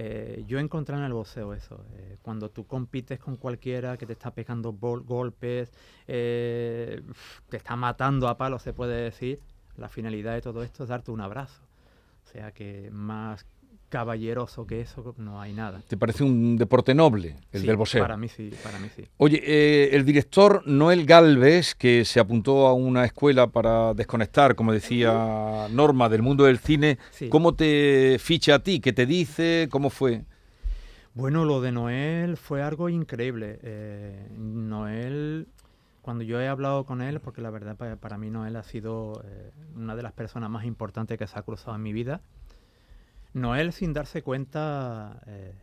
eh, 0.00 0.44
yo 0.46 0.60
encontré 0.60 0.94
en 0.96 1.02
el 1.02 1.12
boxeo 1.12 1.52
eso. 1.54 1.84
eh, 1.96 2.18
cuando 2.22 2.50
tú 2.50 2.66
compites 2.68 3.18
con 3.18 3.36
cualquiera 3.36 3.96
que 3.96 4.06
te 4.06 4.12
está 4.12 4.30
pegando 4.32 4.72
golpes, 4.72 5.72
eh, 6.06 7.02
te 7.48 7.56
está 7.56 7.74
matando 7.74 8.28
a 8.28 8.36
palos, 8.38 8.62
se 8.62 8.72
puede 8.72 9.02
decir, 9.02 9.40
la 9.76 9.88
finalidad 9.88 10.34
de 10.34 10.40
todo 10.40 10.62
esto 10.62 10.84
es 10.84 10.88
darte 10.90 11.10
un 11.10 11.20
abrazo. 11.20 11.60
O 12.24 12.30
sea 12.30 12.52
que 12.52 12.90
más 12.92 13.44
caballeroso 13.88 14.66
que 14.66 14.80
eso 14.80 15.14
no 15.18 15.40
hay 15.40 15.52
nada. 15.52 15.82
¿Te 15.88 15.96
parece 15.96 16.22
un 16.24 16.56
deporte 16.56 16.94
noble, 16.94 17.36
el 17.52 17.60
Sí, 17.62 17.66
del 17.66 17.76
boxeo? 17.76 18.02
Para 18.02 18.16
mí 18.16 18.28
sí, 18.28 18.50
para 18.62 18.78
mí 18.78 18.88
sí. 18.94 19.04
Oye, 19.16 19.40
eh, 19.44 19.90
el 19.96 20.04
director 20.04 20.62
Noel 20.66 21.06
Galvez, 21.06 21.74
que 21.74 22.04
se 22.04 22.20
apuntó 22.20 22.66
a 22.66 22.74
una 22.74 23.04
escuela 23.04 23.46
para 23.48 23.94
desconectar, 23.94 24.54
como 24.54 24.72
decía 24.72 25.66
Norma, 25.70 26.08
del 26.08 26.22
mundo 26.22 26.44
del 26.44 26.58
cine, 26.58 26.98
Sí. 27.10 27.28
¿cómo 27.28 27.54
te 27.54 28.18
ficha 28.20 28.56
a 28.56 28.58
ti? 28.58 28.80
¿Qué 28.80 28.92
te 28.92 29.06
dice? 29.06 29.68
¿Cómo 29.70 29.90
fue? 29.90 30.24
Bueno, 31.14 31.44
lo 31.44 31.60
de 31.60 31.72
Noel 31.72 32.36
fue 32.36 32.62
algo 32.62 32.88
increíble. 32.88 33.58
Eh, 33.62 34.28
Noel, 34.36 35.48
cuando 36.02 36.22
yo 36.24 36.40
he 36.40 36.46
hablado 36.48 36.84
con 36.84 37.02
él, 37.02 37.20
porque 37.20 37.40
la 37.40 37.50
verdad 37.50 37.76
pa- 37.76 37.96
para, 37.96 38.18
mí 38.18 38.30
Noel 38.30 38.54
ha 38.56 38.62
sido 38.62 39.22
eh, 39.24 39.50
una 39.74 39.96
de 39.96 40.02
las 40.02 40.12
personas 40.12 40.48
más 40.50 40.64
importantes 40.64 41.18
que 41.18 41.26
se 41.26 41.38
ha 41.38 41.42
cruzado 41.42 41.74
en 41.76 41.82
mi 41.82 41.92
vida, 41.92 42.20
Noel 43.38 43.72
sin 43.72 43.92
darse 43.92 44.22
cuenta 44.22 45.20
eh, 45.26 45.54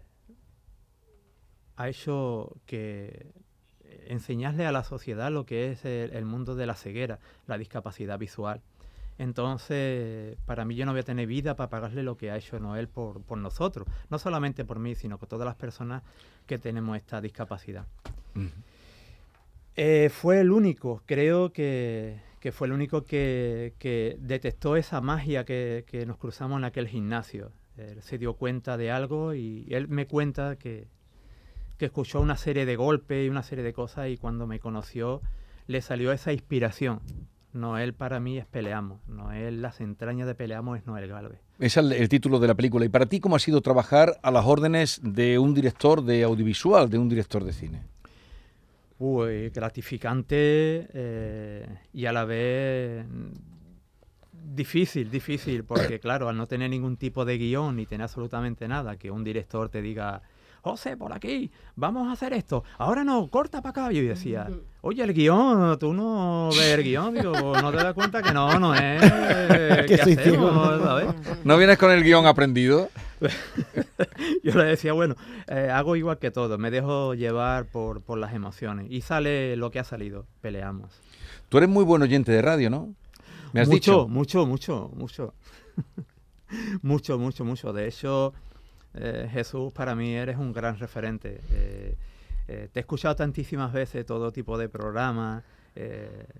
ha 1.75 1.89
hecho 1.89 2.55
que 2.65 3.33
enseñarle 4.07 4.65
a 4.65 4.71
la 4.71 4.83
sociedad 4.83 5.31
lo 5.31 5.45
que 5.45 5.71
es 5.71 5.85
el, 5.85 6.11
el 6.13 6.25
mundo 6.25 6.55
de 6.55 6.65
la 6.65 6.75
ceguera, 6.75 7.19
la 7.47 7.57
discapacidad 7.57 8.19
visual. 8.19 8.61
Entonces, 9.17 10.37
para 10.45 10.65
mí 10.65 10.75
yo 10.75 10.85
no 10.85 10.91
voy 10.91 10.99
a 10.99 11.03
tener 11.03 11.25
vida 11.27 11.55
para 11.55 11.69
pagarle 11.69 12.03
lo 12.03 12.17
que 12.17 12.31
ha 12.31 12.37
hecho 12.37 12.59
Noel 12.59 12.89
por, 12.89 13.21
por 13.21 13.37
nosotros. 13.37 13.87
No 14.09 14.19
solamente 14.19 14.65
por 14.65 14.79
mí, 14.79 14.95
sino 14.95 15.17
por 15.17 15.29
todas 15.29 15.45
las 15.45 15.55
personas 15.55 16.03
que 16.45 16.57
tenemos 16.57 16.97
esta 16.97 17.21
discapacidad. 17.21 17.85
Eh, 19.77 20.09
fue 20.09 20.41
el 20.41 20.51
único, 20.51 21.01
creo 21.05 21.53
que, 21.53 22.19
que 22.39 22.51
fue 22.51 22.67
el 22.67 22.73
único 22.73 23.03
que, 23.03 23.73
que 23.79 24.17
detectó 24.19 24.75
esa 24.75 24.99
magia 24.99 25.45
que, 25.45 25.85
que 25.87 26.05
nos 26.05 26.17
cruzamos 26.17 26.57
en 26.57 26.65
aquel 26.65 26.87
gimnasio. 26.87 27.51
Él 27.77 28.01
se 28.01 28.17
dio 28.17 28.33
cuenta 28.33 28.77
de 28.77 28.91
algo 28.91 29.33
y 29.33 29.65
él 29.69 29.87
me 29.87 30.07
cuenta 30.07 30.55
que, 30.55 30.87
que 31.77 31.85
escuchó 31.85 32.21
una 32.21 32.37
serie 32.37 32.65
de 32.65 32.75
golpes 32.75 33.25
y 33.25 33.29
una 33.29 33.43
serie 33.43 33.63
de 33.63 33.73
cosas 33.73 34.09
y 34.09 34.17
cuando 34.17 34.47
me 34.47 34.59
conoció 34.59 35.21
le 35.67 35.81
salió 35.81 36.11
esa 36.11 36.31
inspiración. 36.31 37.01
Noel 37.53 37.93
para 37.93 38.19
mí 38.19 38.37
es 38.37 38.45
Peleamos. 38.45 38.99
Noel, 39.07 39.61
las 39.61 39.79
entrañas 39.79 40.27
de 40.27 40.35
Peleamos 40.35 40.77
es 40.77 40.85
Noel 40.85 41.07
Galvez. 41.07 41.39
Es 41.57 41.77
el, 41.77 41.93
el 41.93 42.09
título 42.09 42.39
de 42.39 42.47
la 42.47 42.53
película. 42.53 42.85
¿Y 42.85 42.89
para 42.89 43.05
ti 43.05 43.19
cómo 43.19 43.37
ha 43.37 43.39
sido 43.39 43.61
trabajar 43.61 44.19
a 44.21 44.31
las 44.31 44.45
órdenes 44.45 44.99
de 45.01 45.39
un 45.39 45.53
director 45.53 46.03
de 46.03 46.23
audiovisual, 46.23 46.89
de 46.89 46.97
un 46.97 47.07
director 47.07 47.43
de 47.45 47.53
cine? 47.53 47.83
Uy, 48.97 49.49
gratificante 49.49 50.87
eh, 50.93 51.67
y 51.93 52.05
a 52.05 52.13
la 52.13 52.23
vez 52.23 53.05
difícil, 54.53 55.09
difícil, 55.09 55.63
porque 55.63 55.99
claro, 55.99 56.29
al 56.29 56.37
no 56.37 56.47
tener 56.47 56.69
ningún 56.69 56.97
tipo 56.97 57.25
de 57.25 57.37
guion 57.37 57.75
ni 57.75 57.85
tener 57.85 58.03
absolutamente 58.03 58.67
nada, 58.67 58.97
que 58.97 59.11
un 59.11 59.23
director 59.23 59.69
te 59.69 59.81
diga, 59.81 60.21
José, 60.65 60.97
por 60.97 61.13
aquí, 61.13 61.51
vamos 61.75 62.07
a 62.07 62.13
hacer 62.13 62.33
esto, 62.33 62.63
ahora 62.79 63.03
no, 63.03 63.27
corta 63.27 63.61
para 63.61 63.69
acá. 63.69 63.93
Y 63.93 63.97
yo 63.97 64.09
decía, 64.09 64.49
oye, 64.81 65.03
el 65.03 65.13
guion, 65.13 65.77
tú 65.77 65.93
no 65.93 66.49
ves 66.49 66.73
el 66.79 66.83
guion, 66.83 67.13
digo, 67.13 67.33
no 67.61 67.69
te 67.69 67.77
das 67.77 67.93
cuenta 67.93 68.23
que 68.23 68.33
no, 68.33 68.59
no 68.59 68.73
es. 68.73 68.99
Que 69.85 69.85
¿Qué 69.85 70.01
hacemos. 70.01 70.81
¿sabes? 70.81 71.07
¿No 71.43 71.57
vienes 71.57 71.77
con 71.77 71.91
el 71.91 72.03
guion 72.03 72.25
aprendido? 72.25 72.89
Yo 74.43 74.55
le 74.55 74.63
decía, 74.63 74.93
bueno, 74.93 75.15
eh, 75.47 75.69
hago 75.71 75.95
igual 75.95 76.17
que 76.17 76.31
todo, 76.31 76.57
me 76.57 76.71
dejo 76.71 77.13
llevar 77.13 77.65
por, 77.65 78.01
por 78.01 78.17
las 78.17 78.33
emociones. 78.33 78.87
Y 78.89 79.01
sale 79.01 79.55
lo 79.57 79.69
que 79.69 79.77
ha 79.79 79.83
salido, 79.83 80.25
peleamos. 80.41 80.99
Tú 81.49 81.57
eres 81.57 81.69
muy 81.69 81.83
buen 81.83 82.01
oyente 82.01 82.31
de 82.31 82.41
radio, 82.41 82.71
¿no? 82.71 82.95
Me 83.55 83.61
has 83.61 83.67
mucho, 83.67 83.77
dicho. 84.03 84.07
mucho, 84.07 84.45
mucho, 84.45 84.91
mucho. 84.95 85.33
mucho, 86.81 87.17
mucho, 87.17 87.43
mucho. 87.45 87.73
De 87.73 87.87
hecho, 87.87 88.33
eh, 88.93 89.27
Jesús, 89.31 89.73
para 89.73 89.95
mí 89.95 90.13
eres 90.13 90.37
un 90.37 90.53
gran 90.53 90.77
referente. 90.77 91.41
Eh, 91.51 91.97
eh, 92.47 92.69
te 92.71 92.79
he 92.79 92.81
escuchado 92.81 93.15
tantísimas 93.15 93.73
veces 93.73 94.05
todo 94.05 94.31
tipo 94.31 94.57
de 94.57 94.69
programas 94.69 95.43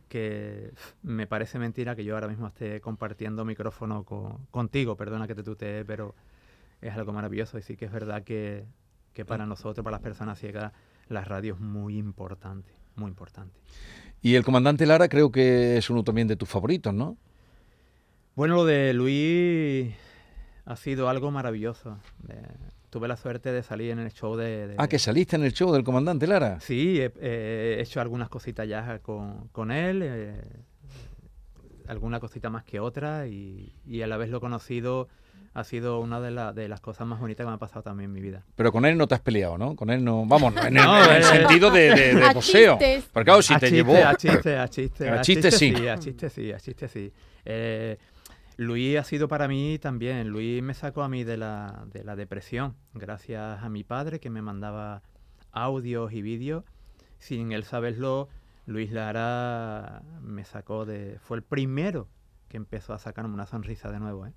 que 0.08 0.72
me 1.04 1.28
parece 1.28 1.60
mentira 1.60 1.94
que 1.94 2.06
yo 2.06 2.14
ahora 2.14 2.30
mismo 2.30 2.48
esté 2.48 2.80
compartiendo 2.80 3.44
micrófono 3.44 4.06
con- 4.06 4.46
contigo. 4.50 4.96
Perdona 4.96 5.28
que 5.28 5.36
te 5.36 5.44
tutee, 5.44 5.84
pero 5.84 6.16
es 6.80 6.94
algo 6.94 7.12
maravilloso. 7.12 7.58
Y 7.58 7.62
sí 7.62 7.76
que 7.76 7.84
es 7.84 7.92
verdad 7.92 8.24
que, 8.24 8.66
que 9.12 9.26
para 9.26 9.46
nosotros, 9.46 9.84
para 9.84 9.96
las 9.98 10.02
personas 10.02 10.40
ciegas, 10.40 10.72
la 11.10 11.26
radio 11.26 11.56
es 11.56 11.60
muy 11.60 11.98
importante, 11.98 12.72
muy 12.96 13.10
importante. 13.10 13.60
Y 14.26 14.34
el 14.34 14.44
comandante 14.44 14.88
Lara 14.88 15.08
creo 15.08 15.32
que 15.32 15.78
es 15.78 15.88
uno 15.92 16.04
también 16.04 16.28
de 16.28 16.36
tus 16.36 16.50
favoritos, 16.50 16.92
¿no? 16.92 17.16
Bueno, 18.36 18.56
lo 18.56 18.66
de 18.66 18.92
Luis 18.92 19.94
ha 20.66 20.76
sido 20.78 21.10
algo 21.10 21.30
maravilloso. 21.30 22.00
Eh, 22.28 22.42
tuve 22.90 23.08
la 23.08 23.18
suerte 23.18 23.52
de 23.52 23.62
salir 23.62 23.92
en 23.92 24.00
el 24.00 24.12
show 24.12 24.36
de... 24.36 24.70
de- 24.70 24.76
Ah, 24.80 24.88
que 24.88 24.98
saliste 24.98 25.36
en 25.36 25.44
el 25.44 25.54
show 25.54 25.72
del 25.72 25.84
comandante 25.84 26.26
Lara. 26.26 26.60
Sí, 26.60 27.00
he, 27.00 27.12
he 27.22 27.80
hecho 27.80 28.02
algunas 28.02 28.28
cositas 28.30 28.68
ya 28.68 28.98
con, 28.98 29.48
con 29.50 29.70
él, 29.70 30.02
eh, 30.04 30.42
alguna 31.88 32.20
cosita 32.20 32.50
más 32.50 32.64
que 32.64 32.80
otra, 32.80 33.28
y, 33.28 33.76
y 33.86 34.02
al 34.02 34.12
haberlo 34.12 34.42
conocido 34.42 35.08
ha 35.56 35.64
sido 35.64 36.00
una 36.02 36.20
de, 36.22 36.30
la- 36.32 36.54
de 36.54 36.68
las 36.68 36.82
cosas 36.82 37.08
más 37.08 37.20
bonitas 37.20 37.44
que 37.46 37.50
me 37.50 37.56
ha 37.56 37.58
pasado 37.58 37.82
también 37.82 38.10
en 38.10 38.14
mi 38.14 38.22
vida. 38.22 38.44
Pero 38.56 38.72
con 38.72 38.86
él 38.86 38.98
no 38.98 39.08
te 39.08 39.16
has 39.16 39.22
peleado, 39.22 39.58
¿no? 39.58 39.76
Con 39.76 39.90
él 39.90 40.04
no. 40.04 40.26
Vamos, 40.28 40.54
no, 40.54 40.62
en 40.62 40.78
el, 40.78 40.84
No, 40.84 41.04
en 41.04 41.12
el 41.12 41.22
eh, 41.22 41.24
sentido 41.24 41.72
de, 41.72 41.90
de, 41.96 42.14
de 42.16 42.40
chistes. 42.42 43.10
Porque 43.12 43.26
claro, 43.26 43.42
si 43.42 43.54
a 43.54 43.60
te 43.60 43.68
chiste, 43.70 43.76
llevó. 43.76 43.96
A 44.06 44.16
chiste, 44.16 44.58
a 44.58 44.68
chiste. 44.68 45.10
A 45.10 45.22
chiste 45.22 45.52
sí. 45.52 45.88
A 45.88 45.98
chiste 45.98 46.30
sí, 46.30 46.52
a 46.52 46.60
chiste 46.60 46.88
sí. 46.88 47.12
Eh, 47.46 47.98
Luis 48.58 48.98
ha 48.98 49.04
sido 49.04 49.28
para 49.28 49.48
mí 49.48 49.80
también. 49.80 50.28
Luis 50.30 50.62
me 50.62 50.74
sacó 50.74 51.04
a 51.04 51.10
mí 51.10 51.24
de 51.24 51.38
la, 51.38 51.86
de 51.92 52.04
la 52.04 52.16
depresión, 52.16 52.76
gracias 52.94 53.64
a 53.64 53.70
mi 53.70 53.84
padre 53.84 54.20
que 54.20 54.30
me 54.30 54.42
mandaba 54.42 55.02
audios 55.52 56.12
y 56.14 56.22
vídeos. 56.22 56.64
Sin 57.18 57.54
él 57.54 57.64
saberlo, 57.64 58.28
Luis 58.66 58.92
Lara 58.92 60.02
me 60.22 60.44
sacó 60.44 60.86
de. 60.86 61.18
Fue 61.22 61.38
el 61.38 61.44
primero 61.44 62.08
que 62.50 62.58
empezó 62.58 62.94
a 62.94 63.00
sacarme 63.00 63.34
una 63.34 63.46
sonrisa 63.46 63.90
de 63.92 64.00
nuevo, 64.00 64.26
¿eh? 64.28 64.34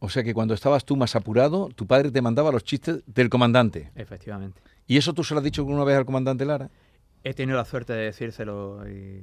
O 0.00 0.08
sea 0.08 0.22
que 0.24 0.34
cuando 0.34 0.54
estabas 0.54 0.84
tú 0.84 0.96
más 0.96 1.14
apurado, 1.14 1.68
tu 1.74 1.86
padre 1.86 2.10
te 2.10 2.20
mandaba 2.22 2.50
los 2.50 2.64
chistes 2.64 3.02
del 3.06 3.28
comandante. 3.28 3.90
Efectivamente. 3.94 4.60
¿Y 4.86 4.96
eso 4.96 5.12
tú 5.12 5.22
se 5.22 5.34
lo 5.34 5.38
has 5.38 5.44
dicho 5.44 5.60
alguna 5.62 5.84
vez 5.84 5.96
al 5.96 6.04
comandante 6.06 6.44
Lara? 6.44 6.68
He 7.22 7.34
tenido 7.34 7.58
la 7.58 7.66
suerte 7.66 7.92
de 7.92 8.04
decírselo 8.06 8.80
y 8.88 9.22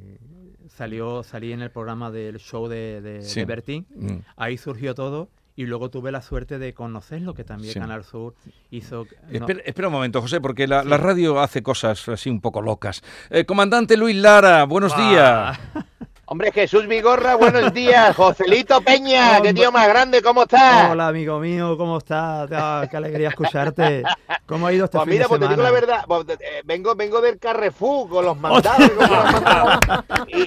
salió, 0.70 1.24
salí 1.24 1.52
en 1.52 1.62
el 1.62 1.72
programa 1.72 2.12
del 2.12 2.38
show 2.38 2.68
de, 2.68 3.02
de, 3.02 3.22
Sí. 3.24 3.40
de 3.40 3.46
Bertín. 3.46 3.88
Mm. 3.96 4.18
Ahí 4.36 4.58
surgió 4.58 4.94
todo 4.94 5.30
y 5.56 5.66
luego 5.66 5.90
tuve 5.90 6.12
la 6.12 6.22
suerte 6.22 6.60
de 6.60 6.76
conocerlo, 6.76 7.34
que 7.34 7.44
también 7.44 7.74
Sí. 7.74 7.80
Canal 7.80 8.04
Sur 8.04 8.36
hizo... 8.70 9.08
no, 9.32 9.34
Espera, 9.40 9.62
espera 9.66 9.88
un 9.88 9.96
momento, 9.96 10.22
José, 10.22 10.40
porque 10.40 10.68
la, 10.68 10.84
la 10.84 10.98
radio 10.98 11.40
hace 11.40 11.64
cosas 11.64 12.08
así 12.08 12.30
un 12.30 12.40
poco 12.40 12.62
locas. 12.62 13.02
Eh, 13.32 13.46
comandante 13.46 13.98
Luis 13.98 14.16
Lara, 14.16 14.64
buenos 14.66 14.96
días. 14.96 15.60
Hombre, 16.30 16.52
Jesús 16.52 16.88
Vigorra, 16.88 17.36
buenos 17.36 17.74
días. 17.74 18.14
Joselito 18.14 18.82
Peña, 18.82 19.42
qué 19.42 19.54
tío 19.54 19.72
más 19.72 19.88
grande, 19.88 20.22
¿cómo 20.22 20.44
estás? 20.44 20.92
Hola, 20.92 21.08
amigo 21.08 21.40
mío, 21.40 21.78
¿cómo 21.78 22.00
estás? 22.00 22.50
Ah, 22.52 22.86
qué 22.92 22.98
alegría 22.98 23.30
escucharte. 23.30 24.04
¿Cómo 24.46 24.68
ha 24.68 24.74
ido 24.74 24.86
este 24.86 24.98
Pues 24.98 25.06
fin 25.06 25.14
mira, 25.14 25.24
de 25.24 25.30
pues 25.30 25.40
te 25.40 25.48
digo 25.48 25.62
la 25.62 25.70
semana? 25.70 25.88
verdad, 25.88 26.06
pues, 26.06 26.40
eh, 26.42 26.62
vengo, 26.66 26.96
vengo 26.96 27.22
del 27.22 27.40
Carrefour 27.40 28.10
con 28.10 28.26
los 28.26 28.38
mandados, 28.38 28.90
con 28.90 29.10
los 29.10 29.32
mandados, 29.32 29.80
y, 30.28 30.42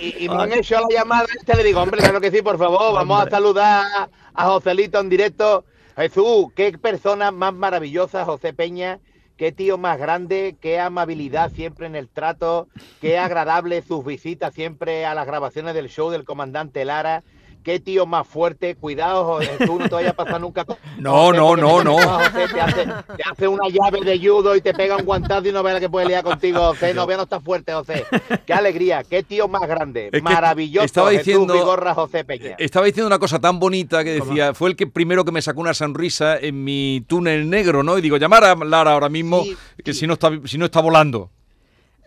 y- 0.00 0.24
y 0.24 0.28
me 0.30 0.42
han 0.42 0.52
hecho 0.54 0.80
la 0.80 0.86
llamada 0.98 1.26
esta, 1.38 1.54
le 1.56 1.64
digo, 1.64 1.82
hombre, 1.82 2.00
claro 2.00 2.20
que 2.22 2.30
sí, 2.30 2.40
por 2.40 2.56
favor, 2.56 2.94
vamos 2.94 3.26
a 3.26 3.30
saludar 3.30 4.08
a 4.34 4.44
Joselito 4.46 4.98
en 4.98 5.08
directo. 5.10 5.64
Jesús, 5.94 6.46
qué 6.54 6.78
persona 6.78 7.32
más 7.32 7.52
maravillosa, 7.52 8.24
José 8.24 8.52
Peña, 8.54 8.98
qué 9.38 9.52
tío 9.52 9.78
más 9.78 9.98
grande, 9.98 10.56
qué 10.60 10.80
amabilidad 10.80 11.50
siempre 11.52 11.86
en 11.86 11.94
el 11.94 12.08
trato, 12.08 12.66
qué 13.00 13.18
agradable 13.18 13.80
sus 13.82 14.04
visitas 14.04 14.52
siempre 14.52 15.06
a 15.06 15.14
las 15.14 15.26
grabaciones 15.26 15.74
del 15.74 15.88
show 15.88 16.10
del 16.10 16.24
comandante 16.24 16.84
Lara. 16.84 17.22
Qué 17.62 17.80
tío 17.80 18.06
más 18.06 18.26
fuerte, 18.26 18.74
cuidado, 18.76 19.24
José, 19.24 19.50
tú 19.66 19.78
no 19.78 19.88
te 19.88 19.94
vayas 19.94 20.12
a 20.12 20.16
pasar 20.16 20.40
nunca 20.40 20.64
con 20.64 20.76
No, 20.98 21.32
no, 21.32 21.54
no, 21.56 21.84
no. 21.84 21.98
José, 21.98 22.46
te, 22.52 22.60
hace, 22.60 22.84
te 22.86 23.22
hace 23.30 23.48
una 23.48 23.68
llave 23.68 24.00
de 24.02 24.18
judo 24.18 24.56
y 24.56 24.60
te 24.62 24.72
pega 24.72 24.96
un 24.96 25.04
guantazo 25.04 25.46
y 25.48 25.52
no 25.52 25.62
veas 25.62 25.74
la 25.74 25.80
que 25.80 25.90
puede 25.90 26.06
liar 26.06 26.24
contigo, 26.24 26.60
José. 26.60 26.94
No 26.94 27.06
veas, 27.06 27.18
no 27.18 27.24
está 27.24 27.40
fuerte, 27.40 27.72
José. 27.74 28.06
Qué 28.46 28.52
alegría, 28.54 29.04
qué 29.04 29.22
tío 29.22 29.48
más 29.48 29.62
grande. 29.68 30.08
Es 30.12 30.22
Maravilloso, 30.22 30.84
estaba 30.86 31.10
Jesús 31.10 31.26
diciendo- 31.26 31.52
Vigorra, 31.54 31.94
José 31.94 32.24
Peña. 32.24 32.56
Estaba 32.58 32.86
diciendo 32.86 33.06
una 33.06 33.18
cosa 33.18 33.38
tan 33.38 33.58
bonita 33.58 34.02
que 34.02 34.18
¿Cómo? 34.18 34.30
decía, 34.30 34.54
fue 34.54 34.70
el 34.70 34.76
que 34.76 34.86
primero 34.86 35.24
que 35.24 35.32
me 35.32 35.42
sacó 35.42 35.60
una 35.60 35.74
sonrisa 35.74 36.38
en 36.38 36.64
mi 36.64 37.04
túnel 37.06 37.50
negro, 37.50 37.82
¿no? 37.82 37.98
Y 37.98 38.00
digo, 38.00 38.16
llamar 38.16 38.44
a 38.44 38.54
Lara 38.54 38.92
ahora 38.92 39.08
mismo, 39.08 39.42
Sí, 39.44 39.56
que 39.84 39.92
sí. 39.92 40.00
si 40.00 40.06
no 40.06 40.14
está 40.14 40.30
si 40.46 40.56
no 40.58 40.64
está 40.64 40.80
volando. 40.80 41.30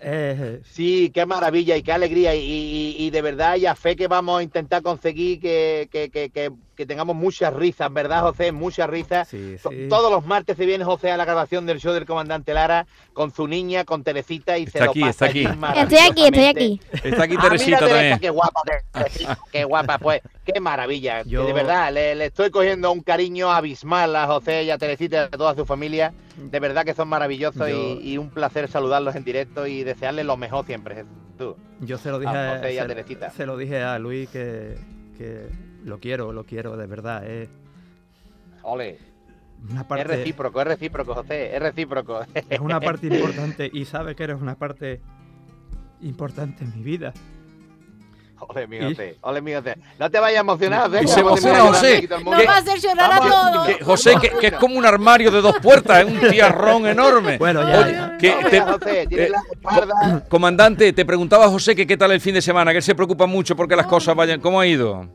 Eh, 0.04 0.62
Sí, 0.66 1.12
qué 1.14 1.26
maravilla 1.28 1.78
y 1.78 1.84
qué 1.84 1.92
alegría. 1.92 2.34
Y, 2.36 3.10
de 3.12 3.22
verdad, 3.22 3.56
y 3.58 3.66
a 3.68 3.76
fe 3.76 3.96
que 3.96 4.08
vamos 4.08 4.40
a 4.40 4.44
intentar 4.44 4.82
conseguir 4.82 5.40
que- 5.40 5.88
que- 5.92 6.10
que- 6.10 6.52
que 6.82 6.86
tengamos 6.88 7.16
muchas 7.16 7.54
risas, 7.54 7.92
¿verdad, 7.94 8.22
José? 8.22 8.52
Muchas 8.52 8.90
risas. 8.90 9.28
sí, 9.28 9.56
To- 9.62 9.70
sí. 9.70 9.88
Todos 9.90 10.12
los 10.12 10.26
martes 10.26 10.58
se 10.58 10.66
viene 10.66 10.84
José 10.84 11.12
a 11.12 11.18
la 11.18 11.26
grabación 11.26 11.66
del 11.66 11.80
show 11.80 11.94
del 11.94 12.06
comandante 12.06 12.54
Lara 12.54 12.88
con 13.14 13.32
su 13.32 13.48
niña, 13.48 13.86
con 13.86 14.04
Teresita 14.04 14.58
y 14.58 14.64
Está 14.64 14.80
se 14.80 14.86
lo 14.86 14.92
aquí, 14.92 15.00
pasa 15.02 15.12
está 15.12 15.26
aquí. 15.28 15.80
Estoy 15.80 15.98
aquí, 16.00 16.26
estoy 16.26 16.44
aquí. 16.46 16.82
Está 17.04 17.24
aquí 17.24 17.36
Ah, 17.38 17.42
Teresita 17.44 17.66
mira, 17.68 17.80
Teresa, 17.80 17.96
también. 17.96 18.20
qué 18.20 18.30
guapa, 18.30 18.62
Teresita, 18.94 19.38
qué 19.52 19.64
guapa, 19.64 19.98
pues, 20.00 20.22
qué 20.46 20.60
maravilla. 20.60 21.22
Yo- 21.24 21.46
De 21.46 21.54
verdad, 21.54 21.94
le, 21.94 22.16
le 22.16 22.26
estoy 22.26 22.50
cogiendo 22.50 22.92
un 22.92 23.02
cariño 23.02 23.52
abismal 23.52 24.16
a 24.16 24.26
José 24.28 24.64
y 24.64 24.72
a 24.72 24.78
Teresita 24.78 25.18
y 25.18 25.20
a 25.20 25.30
toda 25.30 25.54
su 25.56 25.66
familia. 25.66 26.14
De 26.38 26.60
verdad 26.60 26.84
que 26.86 26.94
son 26.96 27.08
maravillosos 27.08 27.70
Yo- 27.70 28.00
y, 28.00 28.14
y 28.14 28.18
un 28.18 28.30
placer 28.32 28.68
saludarlos 28.68 29.16
en 29.16 29.24
directo 29.24 29.68
y 29.68 29.84
desearles 29.84 30.26
lo 30.26 30.36
mejor 30.38 30.66
siempre, 30.66 30.96
Jesús. 30.96 31.56
Yo 31.80 31.98
se 31.98 32.10
lo 32.10 32.20
dije, 32.20 32.36
A 32.36 32.56
José 32.58 32.74
y 32.74 32.78
a 32.78 32.82
se- 32.84 32.88
Teresita. 32.88 33.30
se 33.32 33.46
lo 33.46 33.58
dije 33.58 33.82
a 33.82 33.98
Luis 34.00 34.30
que, 34.30 34.78
que 35.18 35.48
lo 35.86 36.00
quiero, 36.00 36.32
lo 36.32 36.44
quiero, 36.46 36.78
de 36.78 36.86
verdad. 36.88 37.26
Es 37.28 37.50
Ole, 38.64 39.00
una 39.70 39.86
es 39.98 40.08
recíproco, 40.08 40.62
es 40.62 40.68
recíproco, 40.68 41.14
José, 41.16 41.56
es 41.56 41.62
recíproco. 41.62 42.22
es 42.50 42.60
una 42.60 42.80
parte 42.80 43.08
importante 43.08 43.70
y 43.72 43.86
sabe 43.86 44.16
que 44.16 44.24
eres 44.24 44.40
una 44.42 44.56
parte 44.56 45.02
importante 46.02 46.64
en 46.64 46.76
mi 46.78 46.84
vida. 46.84 47.14
Ole, 48.48 48.66
mi 48.66 48.80
José, 48.82 49.18
ole, 49.22 49.40
mi 49.40 49.54
José. 49.54 49.76
No 50.00 50.10
te 50.10 50.20
vayas 50.20 50.40
a 50.40 50.42
emocionar, 50.42 50.90
José. 50.90 50.98
Y 50.98 51.02
que 51.02 51.08
se 51.08 51.20
emociona, 51.20 51.60
José. 51.60 52.10
Nos 52.10 52.48
va 52.48 52.56
a 52.56 52.58
hacer 52.58 52.80
llorar 52.80 53.12
a 53.14 53.20
Vamos, 53.20 53.30
todos. 53.54 53.68
Que- 53.68 53.84
José, 53.86 54.14
que, 54.20 54.30
que 54.30 54.48
es 54.48 54.54
como 54.54 54.80
un 54.80 54.86
armario 54.86 55.30
de 55.30 55.42
dos 55.42 55.58
puertas, 55.62 56.00
es 56.08 56.12
un 56.12 56.30
tiarrón 56.32 56.88
enorme. 56.88 57.38
Bueno, 57.38 57.62
ya, 57.62 57.80
Oye, 57.82 57.92
ya. 57.92 58.18
que 58.18 58.32
No 58.32 58.42
te- 58.42 58.50
veas, 58.50 58.72
José, 58.72 59.08
tiene 59.08 59.24
eh, 59.26 59.30
la 59.30 59.42
espalda. 59.52 60.26
comandante, 60.28 60.92
te 60.92 61.06
preguntaba 61.06 61.48
José 61.50 61.76
que 61.76 61.86
qué 61.86 61.96
tal 61.98 62.12
el 62.14 62.20
fin 62.20 62.34
de 62.34 62.42
semana, 62.42 62.72
que 62.72 62.78
él 62.78 62.84
se 62.84 62.96
preocupa 62.96 63.28
mucho 63.28 63.56
porque 63.56 63.76
las 63.76 63.86
cosas 63.86 64.16
vayan. 64.16 64.42
¿Cómo 64.42 64.60
ha 64.60 64.66
ido? 64.66 65.08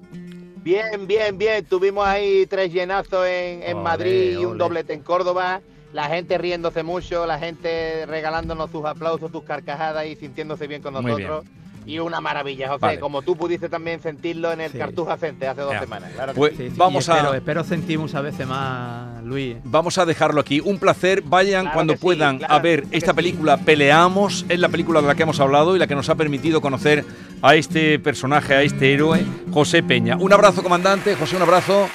Bien, 0.67 1.07
bien, 1.07 1.39
bien. 1.39 1.65
Tuvimos 1.65 2.05
ahí 2.05 2.45
tres 2.47 2.73
llenazos 2.73 3.25
en, 3.25 3.63
en 3.63 3.81
Madrid 3.85 4.33
y 4.33 4.45
un 4.45 4.59
doblete 4.59 4.95
en 4.95 5.01
Córdoba. 5.01 5.61
La 5.93 6.09
gente 6.09 6.37
riéndose 6.39 6.83
mucho, 6.83 7.25
la 7.25 7.39
gente 7.39 8.05
regalándonos 8.07 8.73
sus 8.73 8.85
aplausos, 8.85 9.31
sus 9.31 9.45
carcajadas 9.45 10.07
y 10.07 10.17
sintiéndose 10.17 10.67
bien 10.67 10.83
con 10.83 10.95
Muy 10.95 11.05
nosotros. 11.05 11.45
Y 11.87 11.99
una 12.01 12.21
maravilla, 12.21 12.69
José, 12.69 12.79
Vale. 12.81 13.01
como 13.01 13.23
tú 13.23 13.37
pudiste 13.37 13.69
también 13.69 14.03
sentirlo 14.03 14.51
en 14.53 14.61
el 14.61 14.73
Sí. 14.73 14.79
Cartuja 14.79 15.17
Center 15.17 15.51
hace 15.51 15.61
dos 15.61 15.73
Ya. 15.73 15.81
semanas. 15.81 16.11
Claro 16.15 16.33
que 16.33 16.39
Pues 16.39 16.57
sí. 16.57 16.69
Vamos 16.77 17.09
espero, 17.09 17.31
a 17.31 17.37
espero 17.37 17.65
sentir 17.65 17.99
muchas 17.99 18.23
veces 18.23 18.47
más, 18.47 19.23
Luis. 19.23 19.57
vamos 19.65 19.97
a 19.99 20.05
dejarlo 20.05 20.41
aquí. 20.41 20.61
Un 20.61 20.79
placer. 20.79 21.23
Vayan 21.23 21.63
Claro 21.63 21.75
cuando 21.75 21.97
puedan 21.97 22.39
claro 22.39 22.55
a 22.55 22.59
ver 22.59 22.85
esta 22.91 23.13
sí. 23.13 23.17
película 23.17 23.57
Peleamos. 23.59 24.45
Es 24.49 24.59
la 24.59 24.69
película 24.69 25.01
de 25.01 25.07
la 25.07 25.15
que 25.15 25.23
hemos 25.23 25.39
hablado 25.39 25.77
y 25.77 25.79
la 25.79 25.87
que 25.87 25.95
nos 25.95 26.09
ha 26.09 26.17
permitido 26.17 26.61
conocer 26.61 27.05
a 27.43 27.55
este 27.55 27.99
personaje, 28.01 28.55
a 28.55 28.63
este 28.63 28.93
héroe, 28.93 29.25
José 29.53 29.83
Peña. 29.83 30.17
Un 30.17 30.33
abrazo, 30.33 30.63
comandante. 30.63 31.15
José, 31.15 31.37
un 31.37 31.43
abrazo. 31.43 31.89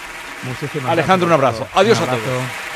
Muchísimas 0.44 0.90
Alejandro, 0.90 1.28
un 1.28 1.38
gracias 1.38 1.62
abrazo. 1.62 1.80
Adiós 1.80 1.98
Un 2.00 2.04
a 2.06 2.12
todos. 2.12 2.71